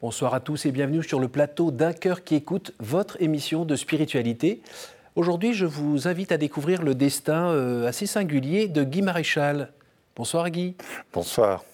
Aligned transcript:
Bonsoir 0.00 0.32
à 0.32 0.38
tous 0.38 0.64
et 0.64 0.70
bienvenue 0.70 1.02
sur 1.02 1.18
le 1.18 1.26
plateau 1.26 1.72
d'un 1.72 1.92
cœur 1.92 2.22
qui 2.22 2.36
écoute 2.36 2.72
votre 2.78 3.20
émission 3.20 3.64
de 3.64 3.74
spiritualité. 3.74 4.62
Aujourd'hui, 5.16 5.54
je 5.54 5.66
vous 5.66 6.06
invite 6.06 6.30
à 6.30 6.36
découvrir 6.36 6.84
le 6.84 6.94
destin 6.94 7.48
euh, 7.48 7.84
assez 7.84 8.06
singulier 8.06 8.68
de 8.68 8.84
Guy 8.84 9.02
Maréchal. 9.02 9.72
Bonsoir 10.14 10.50
Guy. 10.50 10.76
Bonsoir. 11.12 11.64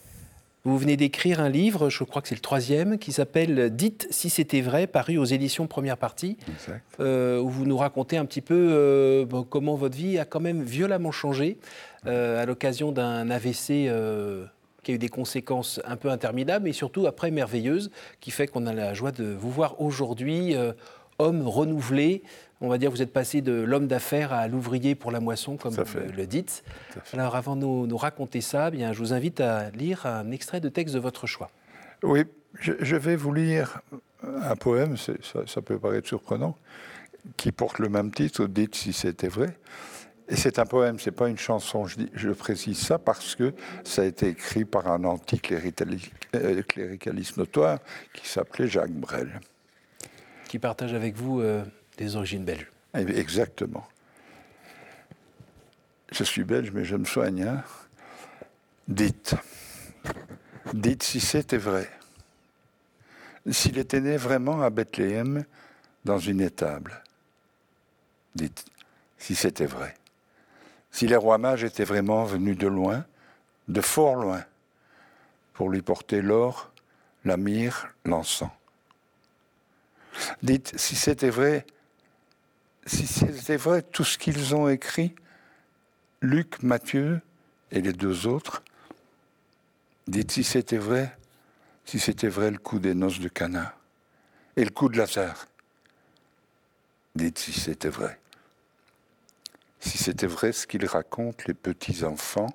Vous 0.64 0.78
venez 0.78 0.96
d'écrire 0.96 1.38
un 1.38 1.50
livre, 1.50 1.90
je 1.90 2.02
crois 2.02 2.22
que 2.22 2.28
c'est 2.28 2.34
le 2.34 2.40
troisième, 2.40 2.96
qui 2.96 3.12
s'appelle 3.12 3.68
Dites 3.68 4.08
si 4.10 4.30
c'était 4.30 4.62
vrai, 4.62 4.86
paru 4.86 5.18
aux 5.18 5.26
éditions 5.26 5.66
Première 5.66 5.98
Partie, 5.98 6.38
euh, 7.00 7.38
où 7.38 7.50
vous 7.50 7.66
nous 7.66 7.76
racontez 7.76 8.16
un 8.16 8.24
petit 8.24 8.40
peu 8.40 8.70
euh, 8.72 9.26
comment 9.50 9.74
votre 9.74 9.98
vie 9.98 10.18
a 10.18 10.24
quand 10.24 10.40
même 10.40 10.62
violemment 10.62 11.12
changé 11.12 11.58
à 12.06 12.46
l'occasion 12.46 12.90
d'un 12.90 13.28
AVC 13.28 13.90
qui 14.84 14.92
a 14.92 14.94
eu 14.94 14.98
des 14.98 15.08
conséquences 15.08 15.80
un 15.84 15.96
peu 15.96 16.10
interminables, 16.10 16.64
mais 16.64 16.72
surtout 16.72 17.06
après 17.06 17.32
merveilleuses, 17.32 17.90
qui 18.20 18.30
fait 18.30 18.46
qu'on 18.46 18.66
a 18.66 18.72
la 18.72 18.94
joie 18.94 19.10
de 19.10 19.24
vous 19.24 19.50
voir 19.50 19.80
aujourd'hui, 19.80 20.54
euh, 20.54 20.72
homme 21.18 21.46
renouvelé. 21.46 22.22
On 22.60 22.68
va 22.68 22.78
dire 22.78 22.90
vous 22.90 23.02
êtes 23.02 23.12
passé 23.12 23.42
de 23.42 23.52
l'homme 23.52 23.86
d'affaires 23.88 24.32
à 24.32 24.46
l'ouvrier 24.48 24.94
pour 24.94 25.10
la 25.10 25.20
moisson, 25.20 25.56
comme 25.56 25.74
vous 25.74 25.98
le 26.16 26.26
dites. 26.26 26.62
Alors 27.12 27.34
avant 27.34 27.56
de 27.56 27.60
nous, 27.60 27.96
raconter 27.96 28.40
ça, 28.40 28.68
eh 28.68 28.76
bien, 28.76 28.92
je 28.92 28.98
vous 29.00 29.12
invite 29.12 29.40
à 29.40 29.70
lire 29.70 30.06
un 30.06 30.30
extrait 30.30 30.60
de 30.60 30.68
texte 30.68 30.94
de 30.94 31.00
votre 31.00 31.26
choix. 31.26 31.50
Oui, 32.02 32.24
je, 32.60 32.96
vais 32.96 33.16
vous 33.16 33.32
lire 33.32 33.80
un 34.22 34.56
poème, 34.56 34.96
ça, 34.96 35.12
ça, 35.46 35.62
peut 35.62 35.78
paraître 35.78 36.06
surprenant, 36.06 36.56
qui 37.36 37.52
porte 37.52 37.78
le 37.78 37.88
même 37.88 38.10
titre, 38.12 38.46
Dites 38.46 38.74
si 38.74 38.92
c'était 38.92 39.28
vrai. 39.28 39.56
Et 40.28 40.36
c'est 40.36 40.58
un 40.58 40.64
poème, 40.64 40.98
c'est 40.98 41.10
pas 41.10 41.28
une 41.28 41.36
chanson. 41.36 41.86
Je, 41.86 42.30
précise 42.30 42.78
ça 42.78 42.98
parce 42.98 43.34
que 43.34 43.52
ça 43.84 44.00
a 44.02 44.04
été 44.06 44.28
écrit 44.28 44.64
par 44.64 44.90
un 44.90 45.04
anticléricaliste 45.04 47.36
notoire 47.36 47.80
qui 48.14 48.26
s'appelait 48.26 48.66
Jacques 48.66 48.92
Brel. 48.92 49.38
Qui 50.48 50.58
partage 50.58 50.94
avec 50.94 51.14
vous 51.14 51.40
euh, 51.40 51.62
des 51.98 52.16
origines 52.16 52.44
belges. 52.44 52.70
Eh 52.96 53.02
exactement. 53.18 53.86
Je 56.10 56.24
suis 56.24 56.44
belge, 56.44 56.70
mais 56.72 56.84
je 56.84 56.96
me 56.96 57.04
soigne. 57.04 57.42
Hein. 57.42 57.62
Dites, 58.88 59.34
dites 60.72 61.02
si 61.02 61.20
c'était 61.20 61.58
vrai. 61.58 61.90
S'il 63.50 63.76
était 63.76 64.00
né 64.00 64.16
vraiment 64.16 64.62
à 64.62 64.70
Bethléem, 64.70 65.44
dans 66.06 66.18
une 66.18 66.40
étable. 66.40 67.02
Dites 68.34 68.64
si 69.18 69.34
c'était 69.34 69.66
vrai 69.66 69.94
si 70.94 71.08
les 71.08 71.16
rois 71.16 71.38
mages 71.38 71.64
étaient 71.64 71.82
vraiment 71.82 72.24
venus 72.24 72.56
de 72.56 72.68
loin, 72.68 73.04
de 73.66 73.80
fort 73.80 74.14
loin, 74.14 74.44
pour 75.52 75.68
lui 75.68 75.82
porter 75.82 76.22
l'or, 76.22 76.70
la 77.24 77.36
myrrhe, 77.36 77.88
l'encens. 78.04 78.52
Dites, 80.44 80.72
si 80.78 80.94
c'était 80.94 81.30
vrai, 81.30 81.66
si 82.86 83.08
c'était 83.08 83.56
vrai 83.56 83.82
tout 83.82 84.04
ce 84.04 84.16
qu'ils 84.16 84.54
ont 84.54 84.68
écrit, 84.68 85.16
Luc, 86.20 86.62
Matthieu 86.62 87.20
et 87.72 87.80
les 87.80 87.92
deux 87.92 88.28
autres, 88.28 88.62
dites 90.06 90.30
si 90.30 90.44
c'était 90.44 90.78
vrai, 90.78 91.18
si 91.84 91.98
c'était 91.98 92.28
vrai 92.28 92.52
le 92.52 92.58
coup 92.58 92.78
des 92.78 92.94
noces 92.94 93.18
de 93.18 93.28
Cana 93.28 93.74
et 94.54 94.64
le 94.64 94.70
coup 94.70 94.88
de 94.88 94.96
Lazare. 94.96 95.48
Dites 97.16 97.40
si 97.40 97.52
c'était 97.52 97.88
vrai 97.88 98.20
si 99.84 99.98
c'était 99.98 100.26
vrai 100.26 100.52
ce 100.52 100.66
qu'ils 100.66 100.86
racontent 100.86 101.44
les 101.46 101.54
petits-enfants 101.54 102.48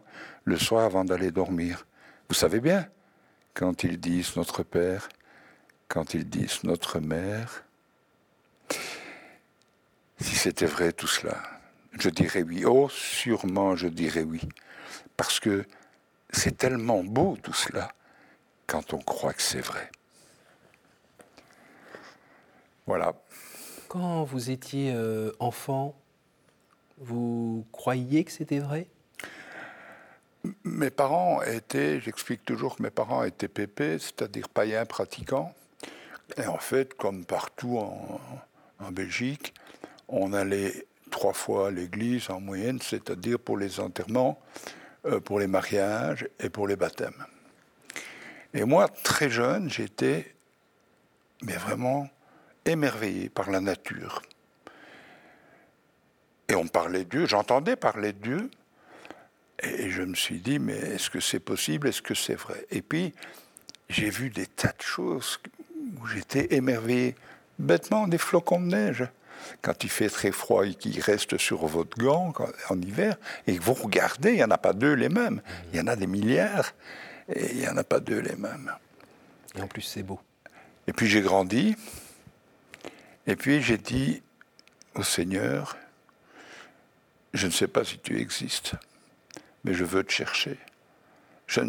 le 0.45 0.57
soir 0.57 0.83
avant 0.83 1.05
d'aller 1.05 1.29
dormir. 1.31 1.85
Vous 2.27 2.33
savez 2.33 2.59
bien, 2.59 2.87
quand 3.53 3.83
ils 3.83 3.99
disent 3.99 4.35
notre 4.35 4.63
Père, 4.63 5.09
quand 5.87 6.15
ils 6.15 6.27
disent 6.27 6.63
notre 6.63 6.99
Mère, 6.99 7.65
si 10.19 10.35
c'était 10.35 10.65
vrai 10.65 10.91
tout 10.91 11.07
cela, 11.07 11.37
je 11.99 12.09
dirais 12.09 12.41
oui. 12.41 12.65
Oh, 12.65 12.89
sûrement 12.89 13.75
je 13.75 13.87
dirais 13.87 14.23
oui. 14.23 14.41
Parce 15.15 15.39
que 15.39 15.65
c'est 16.31 16.57
tellement 16.57 17.03
beau 17.03 17.37
tout 17.41 17.53
cela 17.53 17.91
quand 18.65 18.93
on 18.93 18.99
croit 18.99 19.33
que 19.33 19.41
c'est 19.41 19.61
vrai. 19.61 19.91
Voilà. 22.87 23.13
Quand 23.87 24.23
vous 24.23 24.49
étiez 24.49 24.93
euh, 24.93 25.31
enfant, 25.39 25.98
vous 26.99 27.65
croyiez 27.71 28.23
que 28.23 28.31
c'était 28.31 28.59
vrai? 28.59 28.87
Mes 30.63 30.89
parents 30.89 31.41
étaient, 31.41 31.99
j'explique 31.99 32.45
toujours 32.45 32.77
que 32.77 32.83
mes 32.83 32.89
parents 32.89 33.23
étaient 33.23 33.49
pépés, 33.49 33.99
c'est-à-dire 33.99 34.47
païens 34.49 34.85
pratiquants. 34.85 35.53
Et 36.37 36.45
en 36.45 36.57
fait, 36.57 36.93
comme 36.93 37.25
partout 37.25 37.77
en, 37.77 38.91
Belgique, 38.91 39.53
on 40.07 40.31
allait 40.31 40.87
trois 41.11 41.33
fois 41.33 41.67
à 41.67 41.71
l'église 41.71 42.29
en 42.29 42.39
moyenne, 42.39 42.79
c'est-à-dire 42.81 43.37
pour 43.37 43.57
les 43.57 43.79
enterrements, 43.81 44.39
euh, 45.05 45.19
pour 45.19 45.39
les 45.39 45.47
mariages 45.47 46.27
et 46.39 46.49
pour 46.49 46.67
les 46.67 46.77
baptêmes. 46.77 47.25
Et 48.53 48.63
moi, 48.63 48.87
très 48.87 49.29
jeune, 49.29 49.69
j'étais 49.69 50.33
mais 51.41 51.53
vraiment 51.53 52.09
émerveillé 52.65 53.29
par 53.29 53.49
la 53.49 53.61
nature. 53.61 54.21
Et 56.49 56.55
on 56.55 56.67
parlait 56.67 57.05
de 57.05 57.09
Dieu, 57.09 57.25
j'entendais 57.27 57.75
parler 57.75 58.11
de 58.11 58.17
Dieu, 58.17 58.51
et 59.61 59.91
je 59.91 60.01
me 60.01 60.15
suis 60.15 60.39
dit, 60.39 60.57
mais 60.57 60.73
est-ce 60.73 61.09
que 61.09 61.19
c'est 61.19 61.39
possible, 61.39 61.87
est-ce 61.87 62.01
que 62.01 62.15
c'est 62.15 62.35
vrai? 62.35 62.65
Et 62.71 62.81
puis, 62.81 63.13
j'ai 63.87 64.09
vu 64.09 64.29
des 64.29 64.47
tas 64.47 64.73
de 64.75 64.81
choses 64.81 65.39
où 66.01 66.07
j'étais 66.07 66.55
émerveillé, 66.55 67.15
bêtement, 67.59 68.07
des 68.07 68.17
flocons 68.17 68.59
de 68.59 68.65
neige. 68.65 69.05
Quand 69.61 69.83
il 69.83 69.89
fait 69.89 70.09
très 70.09 70.31
froid 70.31 70.65
et 70.65 70.73
qu'il 70.73 70.99
reste 70.99 71.37
sur 71.37 71.65
votre 71.65 71.97
gant 71.97 72.33
en 72.69 72.81
hiver, 72.81 73.15
et 73.47 73.55
que 73.55 73.61
vous 73.61 73.73
regardez, 73.73 74.31
il 74.31 74.37
n'y 74.37 74.43
en 74.43 74.51
a 74.51 74.57
pas 74.57 74.73
deux 74.73 74.93
les 74.93 75.09
mêmes. 75.09 75.41
Il 75.71 75.77
y 75.79 75.81
en 75.81 75.87
a 75.87 75.95
des 75.95 76.07
milliards, 76.07 76.73
et 77.33 77.51
il 77.51 77.59
n'y 77.59 77.67
en 77.67 77.77
a 77.77 77.83
pas 77.83 77.99
deux 77.99 78.19
les 78.19 78.35
mêmes. 78.35 78.73
Et 79.55 79.61
en 79.61 79.67
plus, 79.67 79.83
c'est 79.83 80.03
beau. 80.03 80.19
Et 80.87 80.93
puis 80.93 81.07
j'ai 81.07 81.21
grandi, 81.21 81.75
et 83.27 83.35
puis 83.35 83.61
j'ai 83.61 83.77
dit 83.77 84.23
au 84.95 85.03
Seigneur, 85.03 85.77
je 87.33 87.47
ne 87.47 87.51
sais 87.51 87.67
pas 87.67 87.83
si 87.83 87.99
tu 87.99 88.19
existes, 88.19 88.73
mais 89.63 89.73
je 89.73 89.83
veux 89.83 90.03
te 90.03 90.11
chercher. 90.11 90.57
Je, 91.47 91.61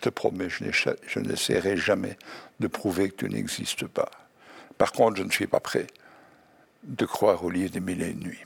te 0.00 0.08
promets, 0.08 0.48
je 0.48 1.18
n'essaierai 1.20 1.76
jamais 1.76 2.16
de 2.60 2.66
prouver 2.66 3.10
que 3.10 3.26
tu 3.26 3.28
n'existes 3.28 3.86
pas. 3.86 4.10
Par 4.78 4.92
contre, 4.92 5.18
je 5.18 5.22
ne 5.22 5.30
suis 5.30 5.46
pas 5.46 5.60
prêt 5.60 5.86
de 6.82 7.06
croire 7.06 7.44
au 7.44 7.50
livre 7.50 7.70
des 7.70 7.80
mille 7.80 8.02
et 8.02 8.10
une 8.10 8.20
nuits. 8.20 8.44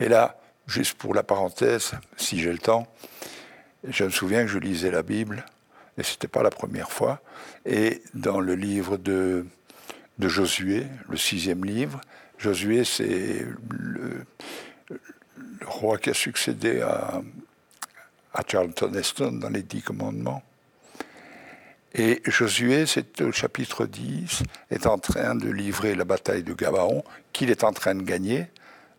Et 0.00 0.08
là, 0.08 0.40
juste 0.66 0.94
pour 0.94 1.14
la 1.14 1.22
parenthèse, 1.22 1.92
si 2.16 2.40
j'ai 2.40 2.52
le 2.52 2.58
temps, 2.58 2.86
je 3.84 4.04
me 4.04 4.10
souviens 4.10 4.42
que 4.42 4.48
je 4.48 4.58
lisais 4.58 4.90
la 4.90 5.02
Bible, 5.02 5.44
et 5.96 6.02
ce 6.02 6.12
n'était 6.12 6.28
pas 6.28 6.42
la 6.42 6.50
première 6.50 6.90
fois, 6.90 7.20
et 7.66 8.02
dans 8.14 8.40
le 8.40 8.54
livre 8.54 8.96
de, 8.96 9.46
de 10.18 10.28
Josué, 10.28 10.86
le 11.08 11.16
sixième 11.16 11.64
livre, 11.64 12.00
Josué, 12.38 12.84
c'est 12.84 13.44
le, 13.70 14.24
le 15.60 15.66
roi 15.66 15.98
qui 15.98 16.10
a 16.10 16.14
succédé 16.14 16.80
à, 16.80 17.22
Charlton 18.46 18.92
Heston 18.94 19.32
dans 19.32 19.48
les 19.48 19.62
Dix 19.62 19.82
Commandements. 19.82 20.42
Et 21.94 22.22
Josué, 22.24 22.86
c'est 22.86 23.20
au 23.22 23.32
chapitre 23.32 23.86
10, 23.86 24.42
est 24.70 24.86
en 24.86 24.98
train 24.98 25.34
de 25.34 25.50
livrer 25.50 25.96
la 25.96 26.04
bataille 26.04 26.44
de 26.44 26.52
Gabaon, 26.52 27.02
qu'il 27.32 27.50
est 27.50 27.64
en 27.64 27.72
train 27.72 27.96
de 27.96 28.02
gagner, 28.02 28.46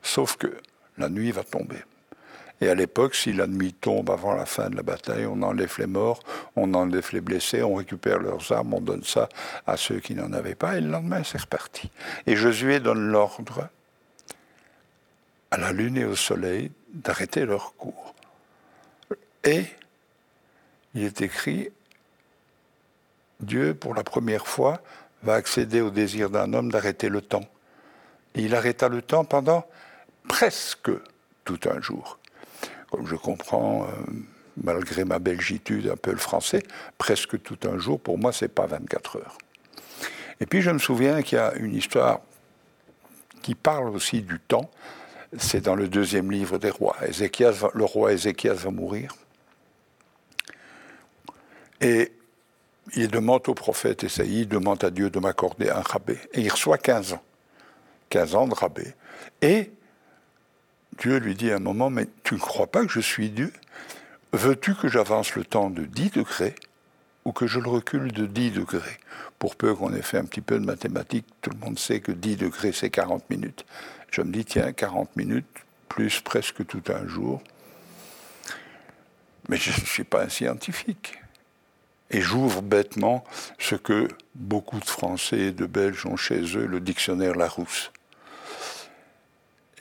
sauf 0.01 0.36
que 0.36 0.57
la 0.97 1.07
nuit 1.07 1.31
va 1.31 1.44
tomber. 1.44 1.77
Et 2.62 2.68
à 2.68 2.75
l'époque, 2.75 3.15
si 3.15 3.31
la 3.31 3.47
nuit 3.47 3.74
tombe 3.74 4.09
avant 4.09 4.33
la 4.33 4.45
fin 4.45 4.69
de 4.69 4.75
la 4.75 4.83
bataille, 4.83 5.25
on 5.25 5.42
enlève 5.42 5.74
les 5.77 5.88
morts, 5.88 6.19
on 6.56 6.74
enlève 6.74 7.07
les 7.13 7.21
blessés, 7.21 7.63
on 7.63 7.75
récupère 7.75 8.19
leurs 8.19 8.51
armes, 8.51 8.74
on 8.74 8.81
donne 8.81 9.03
ça 9.03 9.30
à 9.65 9.77
ceux 9.77 10.00
qui 10.00 10.13
n'en 10.13 10.33
avaient 10.33 10.56
pas, 10.56 10.75
et 10.75 10.81
le 10.81 10.89
lendemain, 10.89 11.24
c'est 11.24 11.39
reparti. 11.39 11.89
Et 12.27 12.35
Josué 12.35 12.81
donne 12.81 13.12
l'ordre 13.12 13.59
à 13.62 13.69
la 15.59 15.71
lune 15.71 15.97
et 15.97 16.06
au 16.06 16.15
soleil 16.15 16.71
d'arrêter 16.94 17.45
leur 17.45 17.75
cours. 17.75 18.15
Et 19.44 19.65
il 20.95 21.03
est 21.03 21.21
écrit, 21.21 21.69
Dieu, 23.39 23.73
pour 23.73 23.94
la 23.94 24.03
première 24.03 24.47
fois, 24.47 24.81
va 25.23 25.35
accéder 25.35 25.81
au 25.81 25.89
désir 25.89 26.29
d'un 26.29 26.53
homme 26.53 26.71
d'arrêter 26.71 27.09
le 27.09 27.21
temps. 27.21 27.45
Il 28.35 28.56
arrêta 28.56 28.89
le 28.89 29.01
temps 29.01 29.25
pendant 29.25 29.65
presque 30.27 30.91
tout 31.44 31.59
un 31.65 31.81
jour. 31.81 32.19
Comme 32.91 33.07
je 33.07 33.15
comprends, 33.15 33.83
euh, 33.83 34.11
malgré 34.63 35.06
ma 35.06 35.19
belgitude, 35.19 35.89
un 35.89 35.95
peu 35.95 36.11
le 36.11 36.17
français, 36.17 36.63
presque 36.97 37.41
tout 37.41 37.57
un 37.63 37.77
jour, 37.77 38.00
pour 38.00 38.17
moi, 38.17 38.31
c'est 38.33 38.47
pas 38.47 38.65
24 38.65 39.17
heures. 39.17 39.38
Et 40.39 40.45
puis 40.45 40.61
je 40.61 40.71
me 40.71 40.79
souviens 40.79 41.21
qu'il 41.21 41.38
y 41.38 41.41
a 41.41 41.53
une 41.56 41.75
histoire 41.75 42.21
qui 43.41 43.56
parle 43.56 43.89
aussi 43.89 44.21
du 44.21 44.39
temps, 44.39 44.69
c'est 45.38 45.62
dans 45.62 45.76
le 45.76 45.88
deuxième 45.88 46.31
livre 46.31 46.58
des 46.58 46.70
rois. 46.70 46.98
le 47.02 47.86
roi 47.86 48.14
Ézéchias 48.14 48.54
va 48.54 48.72
mourir. 48.72 49.16
Et 51.81 52.12
il 52.96 53.10
demande 53.10 53.48
au 53.48 53.54
prophète 53.54 54.04
Esaïe, 54.04 54.42
il 54.42 54.48
demande 54.48 54.84
à 54.84 54.90
Dieu 54.90 55.10
de 55.10 55.20
m'accorder 55.20 55.70
un 55.70 55.81
rabais. 55.81 56.20
Et 56.34 56.42
il 56.42 56.50
reçoit 56.50 56.78
15 56.78 57.14
ans. 57.14 57.24
15 58.10 58.36
ans 58.36 58.48
de 58.48 58.56
rabais. 58.56 58.96
Et 59.42 59.72
Dieu 60.98 61.18
lui 61.18 61.36
dit 61.36 61.52
à 61.52 61.58
un 61.58 61.60
moment, 61.60 61.90
mais 61.90 62.08
tu 62.24 62.34
ne 62.34 62.40
crois 62.40 62.68
pas 62.68 62.86
que 62.86 62.92
je 62.92 63.00
suis 63.00 63.30
Dieu? 63.30 63.54
Veux-tu 64.34 64.76
que 64.76 64.88
j'avance 64.88 65.36
le 65.36 65.46
temps 65.46 65.70
de 65.70 65.86
10 65.86 66.12
degrés 66.12 66.56
ou 67.26 67.31
que 67.31 67.48
je 67.48 67.60
le 67.60 67.70
recule 67.70 68.12
de 68.12 68.26
10 68.26 68.52
degrés? 68.52 69.00
Pour 69.38 69.56
peu 69.56 69.74
qu'on 69.74 69.94
ait 69.94 70.02
fait 70.02 70.18
un 70.18 70.26
petit 70.26 70.42
peu 70.42 70.60
de 70.60 70.66
mathématiques, 70.66 71.26
tout 71.42 71.52
le 71.52 71.58
monde 71.58 71.80
sait 71.80 72.02
que 72.02 72.12
10 72.12 72.36
degrés, 72.36 72.72
c'est 72.74 72.90
40 72.90 73.30
minutes. 73.30 73.66
Je 74.11 74.21
me 74.21 74.31
dis, 74.31 74.45
tiens, 74.45 74.71
40 74.71 75.15
minutes, 75.15 75.47
plus 75.88 76.21
presque 76.21 76.65
tout 76.65 76.83
un 76.89 77.07
jour. 77.07 77.41
Mais 79.47 79.57
je 79.57 79.71
ne 79.71 79.85
suis 79.85 80.03
pas 80.03 80.23
un 80.23 80.29
scientifique. 80.29 81.19
Et 82.11 82.21
j'ouvre 82.21 82.61
bêtement 82.61 83.23
ce 83.59 83.75
que 83.75 84.07
beaucoup 84.33 84.79
de 84.79 84.85
Français 84.85 85.39
et 85.39 85.51
de 85.51 85.65
Belges 85.65 86.06
ont 86.06 86.17
chez 86.17 86.41
eux, 86.57 86.65
le 86.65 86.79
dictionnaire 86.79 87.35
Larousse. 87.35 87.91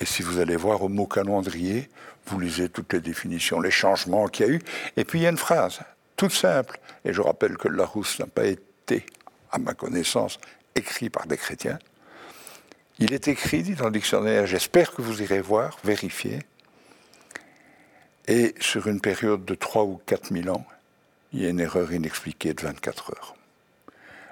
Et 0.01 0.05
si 0.05 0.23
vous 0.23 0.39
allez 0.39 0.57
voir 0.57 0.83
au 0.83 0.89
mot 0.89 1.07
calendrier, 1.07 1.89
vous 2.27 2.39
lisez 2.39 2.69
toutes 2.69 2.93
les 2.93 3.01
définitions, 3.01 3.61
les 3.61 3.71
changements 3.71 4.29
qu'il 4.29 4.47
y 4.47 4.49
a 4.49 4.53
eu. 4.53 4.61
Et 4.97 5.05
puis 5.05 5.21
il 5.21 5.23
y 5.23 5.27
a 5.27 5.31
une 5.31 5.39
phrase, 5.39 5.81
toute 6.17 6.33
simple. 6.33 6.79
Et 7.05 7.13
je 7.13 7.21
rappelle 7.21 7.57
que 7.57 7.69
Larousse 7.69 8.19
n'a 8.19 8.27
pas 8.27 8.45
été, 8.45 9.07
à 9.51 9.59
ma 9.59 9.75
connaissance, 9.75 10.39
écrit 10.75 11.09
par 11.09 11.27
des 11.27 11.37
chrétiens. 11.37 11.79
Il 12.99 13.13
est 13.13 13.29
écrit, 13.29 13.63
dit 13.63 13.75
dans 13.75 13.87
le 13.87 13.93
dictionnaire, 13.93 14.47
j'espère 14.47 14.93
que 14.93 15.03
vous 15.03 15.23
irez 15.23 15.41
voir, 15.41 15.79
vérifier. 15.85 16.41
Et 18.27 18.55
sur 18.61 18.89
une 18.89 19.01
période 19.01 19.45
de 19.45 19.55
3 19.55 19.85
ou 19.85 20.01
4 20.07 20.33
000 20.33 20.55
ans, 20.55 20.67
il 21.33 21.43
y 21.43 21.47
a 21.47 21.49
une 21.49 21.61
erreur 21.61 21.93
inexpliquée 21.93 22.55
de 22.55 22.63
24 22.63 23.13
heures. 23.13 23.37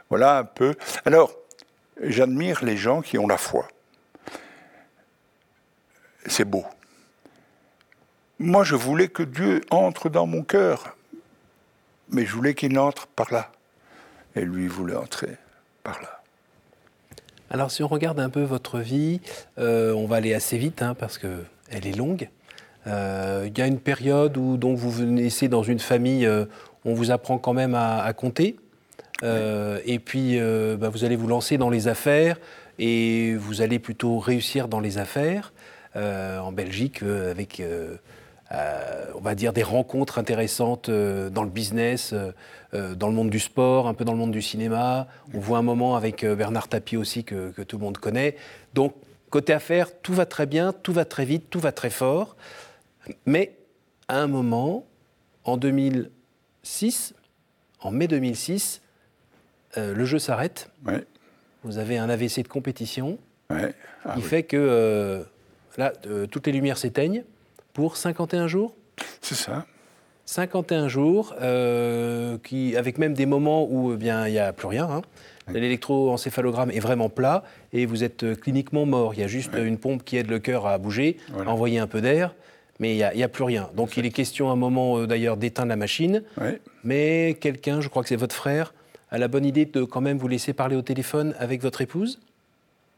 Voilà 0.08 0.38
un 0.38 0.44
peu. 0.44 0.74
Alors, 1.04 1.34
j'admire 2.02 2.64
les 2.64 2.76
gens 2.76 3.02
qui 3.02 3.18
ont 3.18 3.26
la 3.26 3.38
foi 3.38 3.68
c'est 6.28 6.44
beau. 6.44 6.64
Moi, 8.38 8.64
je 8.64 8.74
voulais 8.74 9.08
que 9.08 9.22
Dieu 9.22 9.62
entre 9.70 10.08
dans 10.08 10.26
mon 10.26 10.42
cœur, 10.42 10.96
mais 12.10 12.26
je 12.26 12.34
voulais 12.34 12.54
qu'il 12.54 12.78
entre 12.78 13.06
par 13.06 13.32
là. 13.32 13.50
Et 14.34 14.42
lui 14.42 14.68
voulait 14.68 14.96
entrer 14.96 15.36
par 15.82 16.00
là. 16.02 16.15
Alors, 17.50 17.70
si 17.70 17.82
on 17.82 17.88
regarde 17.88 18.18
un 18.18 18.28
peu 18.28 18.42
votre 18.42 18.80
vie, 18.80 19.20
euh, 19.58 19.92
on 19.92 20.06
va 20.06 20.16
aller 20.16 20.34
assez 20.34 20.58
vite 20.58 20.82
hein, 20.82 20.94
parce 20.98 21.18
qu'elle 21.18 21.86
est 21.86 21.96
longue. 21.96 22.28
Euh, 22.86 23.48
il 23.48 23.56
y 23.56 23.62
a 23.62 23.66
une 23.66 23.78
période 23.78 24.36
où 24.36 24.56
donc, 24.56 24.78
vous 24.78 25.04
naissez 25.04 25.48
dans 25.48 25.62
une 25.62 25.78
famille, 25.78 26.26
euh, 26.26 26.46
on 26.84 26.94
vous 26.94 27.10
apprend 27.10 27.38
quand 27.38 27.52
même 27.52 27.74
à, 27.74 28.12
compter. 28.14 28.56
Et 29.22 29.98
puis, 30.04 30.38
bah, 30.78 30.88
vous 30.88 31.04
allez 31.04 31.16
vous 31.16 31.26
lancer 31.26 31.56
dans 31.56 31.70
les 31.70 31.88
affaires 31.88 32.38
et 32.78 33.34
vous 33.36 33.62
allez 33.62 33.78
plutôt 33.78 34.18
réussir 34.18 34.68
dans 34.68 34.80
les 34.80 34.98
affaires. 34.98 35.52
En 35.94 36.52
Belgique 36.52 37.02
avec, 37.02 37.62
euh, 38.52 39.06
on 39.14 39.20
va 39.20 39.34
dire, 39.34 39.52
des 39.52 39.62
rencontres 39.62 40.18
intéressantes 40.18 40.88
dans 40.90 41.42
le 41.42 41.50
business, 41.50 42.14
dans 42.72 43.08
le 43.08 43.14
monde 43.14 43.30
du 43.30 43.40
sport, 43.40 43.88
un 43.88 43.94
peu 43.94 44.04
dans 44.04 44.12
le 44.12 44.18
monde 44.18 44.32
du 44.32 44.42
cinéma. 44.42 45.08
On 45.34 45.40
voit 45.40 45.58
un 45.58 45.62
moment 45.62 45.96
avec 45.96 46.24
Bernard 46.24 46.68
Tapie 46.68 46.96
aussi 46.96 47.24
que, 47.24 47.50
tout 47.62 47.78
le 47.78 47.84
monde 47.84 47.98
connaît. 47.98 48.36
Donc, 48.74 48.94
côté 49.30 49.52
affaires, 49.52 49.88
tout 50.00 50.14
va 50.14 50.26
très 50.26 50.46
bien, 50.46 50.72
tout 50.72 50.92
va 50.92 51.04
très 51.04 51.24
vite, 51.24 51.50
tout 51.50 51.60
va 51.60 51.72
très 51.72 51.90
fort. 51.90 52.36
Mais 53.24 53.56
à 54.08 54.20
un 54.20 54.26
moment, 54.26 54.86
en 55.44 55.56
2006, 55.56 57.14
en 57.80 57.90
mai 57.90 58.06
2006, 58.06 58.82
le 59.76 60.04
jeu 60.04 60.18
s'arrête. 60.18 60.70
Vous 61.64 61.78
avez 61.78 61.98
un 61.98 62.08
AVC 62.08 62.42
de 62.42 62.48
compétition. 62.48 63.18
Ouais. 63.50 63.74
Ah 64.04 64.14
il 64.16 64.22
fait 64.22 64.42
que 64.44 65.24
Là, 65.76 65.92
euh, 66.06 66.26
toutes 66.26 66.46
les 66.46 66.52
lumières 66.52 66.78
s'éteignent 66.78 67.24
pour 67.76 67.98
51 67.98 68.46
jours? 68.46 68.74
C'est 69.20 69.34
ça. 69.34 69.66
51 70.24 70.88
jours, 70.88 71.34
euh, 71.42 72.38
qui, 72.42 72.74
avec 72.74 72.96
même 72.96 73.12
des 73.12 73.26
moments 73.26 73.68
où 73.70 73.92
eh 73.92 73.96
bien 73.98 74.26
il 74.26 74.32
n'y 74.32 74.38
a 74.38 74.54
plus 74.54 74.66
rien. 74.66 74.88
Hein. 74.90 75.02
L'électroencéphalogramme 75.52 76.70
est 76.70 76.80
vraiment 76.80 77.10
plat 77.10 77.44
et 77.74 77.84
vous 77.84 78.02
êtes 78.02 78.22
euh, 78.22 78.34
cliniquement 78.34 78.86
mort. 78.86 79.12
Il 79.12 79.20
y 79.20 79.22
a 79.22 79.26
juste 79.26 79.52
une 79.54 79.76
pompe 79.76 80.04
qui 80.04 80.16
aide 80.16 80.30
le 80.30 80.38
cœur 80.38 80.66
à 80.66 80.78
bouger, 80.78 81.18
à 81.38 81.50
envoyer 81.50 81.78
un 81.78 81.86
peu 81.86 82.00
d'air, 82.00 82.34
mais 82.80 82.96
il 82.96 83.10
n'y 83.14 83.22
a, 83.22 83.28
plus 83.28 83.44
rien. 83.44 83.68
Donc 83.76 83.98
il 83.98 84.06
est 84.06 84.10
question 84.10 84.48
à 84.48 84.52
un 84.54 84.56
moment 84.56 85.04
d'ailleurs 85.04 85.36
d'éteindre 85.36 85.68
la 85.68 85.76
machine. 85.76 86.22
Mais 86.82 87.36
quelqu'un, 87.42 87.82
je 87.82 87.90
crois 87.90 88.02
que 88.02 88.08
c'est 88.08 88.16
votre 88.16 88.34
frère, 88.34 88.72
a 89.10 89.18
la 89.18 89.28
bonne 89.28 89.44
idée 89.44 89.66
de 89.66 89.84
quand 89.84 90.00
même 90.00 90.16
vous 90.16 90.28
laisser 90.28 90.54
parler 90.54 90.76
au 90.76 90.82
téléphone 90.82 91.34
avec 91.38 91.60
votre 91.60 91.82
épouse? 91.82 92.20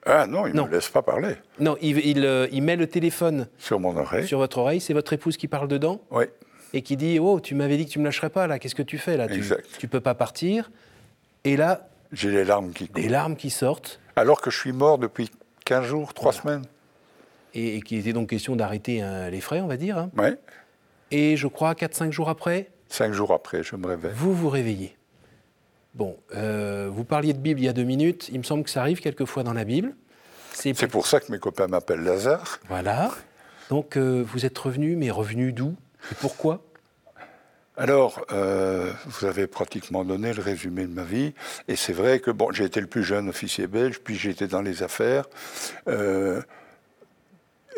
Ah 0.06 0.26
non, 0.26 0.46
il 0.46 0.54
ne 0.54 0.62
me 0.62 0.70
laisse 0.70 0.88
pas 0.88 1.02
parler. 1.02 1.34
Non, 1.60 1.76
euh, 1.82 2.48
il, 2.50 2.62
met 2.62 2.76
le 2.76 2.86
téléphone 2.86 3.48
sur 3.58 3.78
mon 3.80 3.96
oreille. 3.96 4.26
Sur 4.26 4.38
votre 4.38 4.58
oreille. 4.58 4.80
C'est 4.80 4.94
votre 4.94 5.12
épouse 5.12 5.36
qui 5.36 5.48
parle 5.48 5.68
dedans 5.68 6.00
Oui. 6.10 6.24
Et 6.72 6.82
qui 6.82 6.96
dit 6.96 7.18
Oh, 7.18 7.40
tu 7.40 7.54
m'avais 7.54 7.76
dit 7.76 7.86
que 7.86 7.90
tu 7.90 7.98
ne 7.98 8.04
me 8.04 8.08
lâcherais 8.08 8.30
pas, 8.30 8.46
là. 8.46 8.58
Qu'est-ce 8.58 8.74
que 8.74 8.82
tu 8.82 8.98
fais, 8.98 9.16
là 9.16 9.26
exact. 9.26 9.66
Tu 9.78 9.86
ne 9.86 9.90
peux 9.90 10.00
pas 10.00 10.14
partir. 10.14 10.70
Et 11.44 11.56
là. 11.56 11.88
J'ai 12.12 12.30
les 12.30 12.44
larmes 12.44 12.72
qui 12.72 12.88
coulent. 12.88 13.02
Les 13.02 13.08
larmes 13.08 13.36
qui 13.36 13.50
sortent. 13.50 14.00
Alors 14.16 14.40
que 14.40 14.50
je 14.50 14.58
suis 14.58 14.72
mort 14.72 14.98
depuis 14.98 15.30
15 15.66 15.84
jours, 15.84 16.14
3 16.14 16.32
semaines. 16.32 16.62
Et, 17.54 17.80
qu'il 17.82 17.98
était 17.98 18.12
donc 18.12 18.30
question 18.30 18.56
d'arrêter 18.56 19.02
hein, 19.02 19.30
les 19.30 19.40
frais, 19.40 19.60
on 19.60 19.66
va 19.66 19.76
dire. 19.76 19.98
Hein. 19.98 20.10
Oui. 20.16 20.28
Et 21.10 21.36
je 21.36 21.46
crois 21.48 21.72
4-5 21.72 22.12
jours 22.12 22.28
après 22.28 22.70
5 22.90 23.12
jours 23.12 23.32
après, 23.32 23.62
je 23.62 23.76
me 23.76 23.86
réveille. 23.86 24.12
Vous 24.14 24.34
vous 24.34 24.48
réveillez. 24.48 24.96
Bon, 25.98 26.16
euh, 26.36 26.88
vous 26.92 27.02
parliez 27.02 27.32
de 27.32 27.40
Bible 27.40 27.58
il 27.58 27.64
y 27.64 27.68
a 27.68 27.72
deux 27.72 27.82
minutes. 27.82 28.28
Il 28.30 28.38
me 28.38 28.44
semble 28.44 28.62
que 28.62 28.70
ça 28.70 28.80
arrive 28.80 29.00
quelquefois 29.00 29.42
dans 29.42 29.52
la 29.52 29.64
Bible. 29.64 29.96
C'est 30.52 30.86
pour 30.86 31.08
ça 31.08 31.18
que 31.18 31.32
mes 31.32 31.40
copains 31.40 31.66
m'appellent 31.66 32.04
Lazare. 32.04 32.60
Voilà. 32.68 33.10
Donc 33.68 33.96
euh, 33.96 34.24
vous 34.24 34.46
êtes 34.46 34.56
revenu, 34.56 34.94
mais 34.94 35.10
revenu 35.10 35.52
d'où 35.52 35.74
Et 36.12 36.14
pourquoi? 36.20 36.62
Alors, 37.76 38.24
euh, 38.30 38.92
vous 39.06 39.26
avez 39.26 39.48
pratiquement 39.48 40.04
donné 40.04 40.32
le 40.32 40.40
résumé 40.40 40.84
de 40.84 40.92
ma 40.92 41.02
vie, 41.02 41.32
et 41.66 41.74
c'est 41.74 41.92
vrai 41.92 42.20
que 42.20 42.30
bon, 42.30 42.52
j'ai 42.52 42.64
été 42.64 42.81
le 42.81 42.86
plus 42.86 43.05
jeune 43.05 43.28
officier 43.28 43.67
belge, 43.67 43.98
puis 43.98 44.17
j'ai 44.17 44.31
été 44.31 44.46
dans 44.46 44.62
les 44.62 44.84
affaires. 44.84 45.26
Euh, 45.88 46.43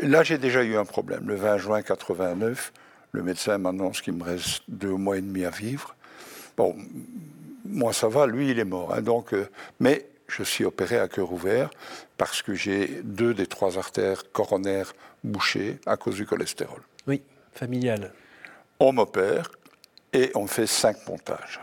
là, 0.02 0.22
j'ai 0.22 0.36
déjà 0.36 0.62
eu 0.62 0.76
un 0.76 0.84
problème. 0.84 1.26
Le 1.26 1.36
20 1.36 1.56
juin 1.56 1.82
89, 1.82 2.72
le 3.12 3.22
médecin 3.22 3.56
m'annonce 3.56 4.02
qu'il 4.02 4.14
me 4.14 4.24
reste 4.24 4.62
deux 4.68 4.94
mois 4.94 5.16
et 5.16 5.22
demi 5.22 5.44
à 5.44 5.50
vivre. 5.50 5.94
Bon, 6.56 6.76
moi 7.70 7.92
ça 7.92 8.08
va, 8.08 8.26
lui 8.26 8.50
il 8.50 8.58
est 8.58 8.64
mort. 8.64 8.94
Hein, 8.94 9.02
donc, 9.02 9.34
mais 9.78 10.06
je 10.28 10.42
suis 10.42 10.64
opéré 10.64 10.98
à 10.98 11.08
cœur 11.08 11.32
ouvert 11.32 11.70
parce 12.16 12.42
que 12.42 12.54
j'ai 12.54 13.00
deux 13.02 13.34
des 13.34 13.46
trois 13.46 13.78
artères 13.78 14.30
coronaires 14.32 14.94
bouchées 15.24 15.78
à 15.86 15.96
cause 15.96 16.16
du 16.16 16.26
cholestérol. 16.26 16.80
Oui, 17.06 17.22
familial. 17.52 18.12
On 18.78 18.92
m'opère 18.92 19.50
et 20.12 20.30
on 20.34 20.46
fait 20.46 20.66
cinq 20.66 21.06
montages. 21.08 21.60